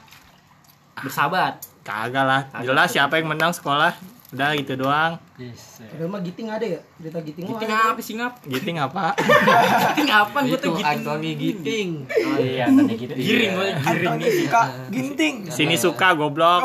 [0.96, 1.54] bersahabat.
[1.80, 3.94] kagak lah jelas siapa yang menang sekolah
[4.31, 5.83] udah gitu doang Yes.
[5.91, 8.33] Udah mah giting ada ya cerita giting Giting apa sih ngap?
[8.45, 10.39] gitu ngapa Giting apa?
[10.39, 10.87] Gue Itu tuh giting.
[10.95, 11.89] Anthony Giting.
[12.07, 13.12] Oh iya, tadi gitu.
[13.12, 13.89] Giring gue giring.
[14.07, 15.35] Antoni suka ginting.
[15.49, 16.62] sini suka goblok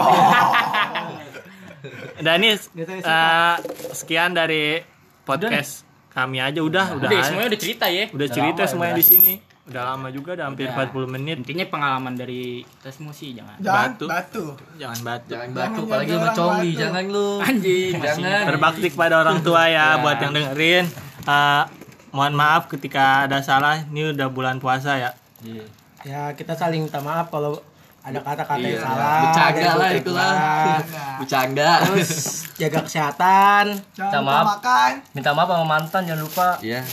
[2.17, 3.55] dan ini eh,
[3.91, 4.81] sekian dari
[5.21, 8.07] podcast kami aja udah udah Udah, semuanya udah cerita ya.
[8.07, 9.33] udah cerita semuanya di sini
[9.65, 10.85] udah lama juga udah hampir Udah.
[10.85, 13.57] 40 menit Intinya pengalaman dari kita semua sih jangan.
[13.57, 14.05] Jangan Batu.
[14.05, 14.45] batu.
[14.75, 16.79] jangan batu Jangan batu Jangan apalagi sama congi, batu.
[16.79, 17.29] jangan lu.
[17.39, 18.43] Anjing, Jangan.
[18.47, 20.85] berbakti kepada orang tua ya buat yang dengerin
[21.25, 21.63] Eh,
[22.11, 25.09] mohon maaf ketika ada salah ini udah bulan puasa ya
[25.41, 25.65] Iya.
[26.03, 27.57] ya kita saling minta maaf kalau
[27.99, 30.33] ada kata-kata yang Iya, salah bercanda lah itulah.
[31.19, 31.69] Bercanda.
[31.81, 32.11] terus
[32.53, 34.45] jaga kesehatan Jangan Minta maaf.
[34.53, 34.91] makan.
[35.11, 36.49] Minta maaf sama mantan jangan lupa.
[36.61, 36.85] Iya.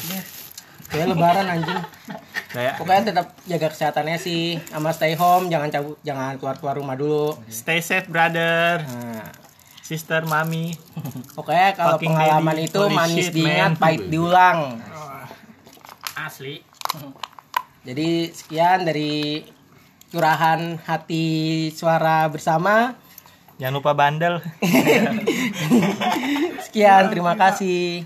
[0.92, 1.80] Kayak lebaran anjing
[2.46, 6.92] Kayak Pokoknya tetap jaga kesehatannya sih, sama stay home, jangan cabut, jangan keluar keluar rumah
[6.92, 7.32] dulu.
[7.48, 9.24] stay safe brother, Nah,
[9.80, 10.76] sister, mami.
[11.32, 12.68] pokoknya kalau Fucking pengalaman daddy.
[12.68, 13.80] itu Holy manis shit, diingat, man.
[13.80, 14.58] pahit diulang.
[16.14, 16.60] Asli.
[17.82, 19.42] Jadi sekian dari
[20.06, 21.26] curahan hati
[21.72, 22.94] suara bersama.
[23.56, 24.38] Jangan lupa bandel.
[26.62, 28.04] Sekian, terima kasih.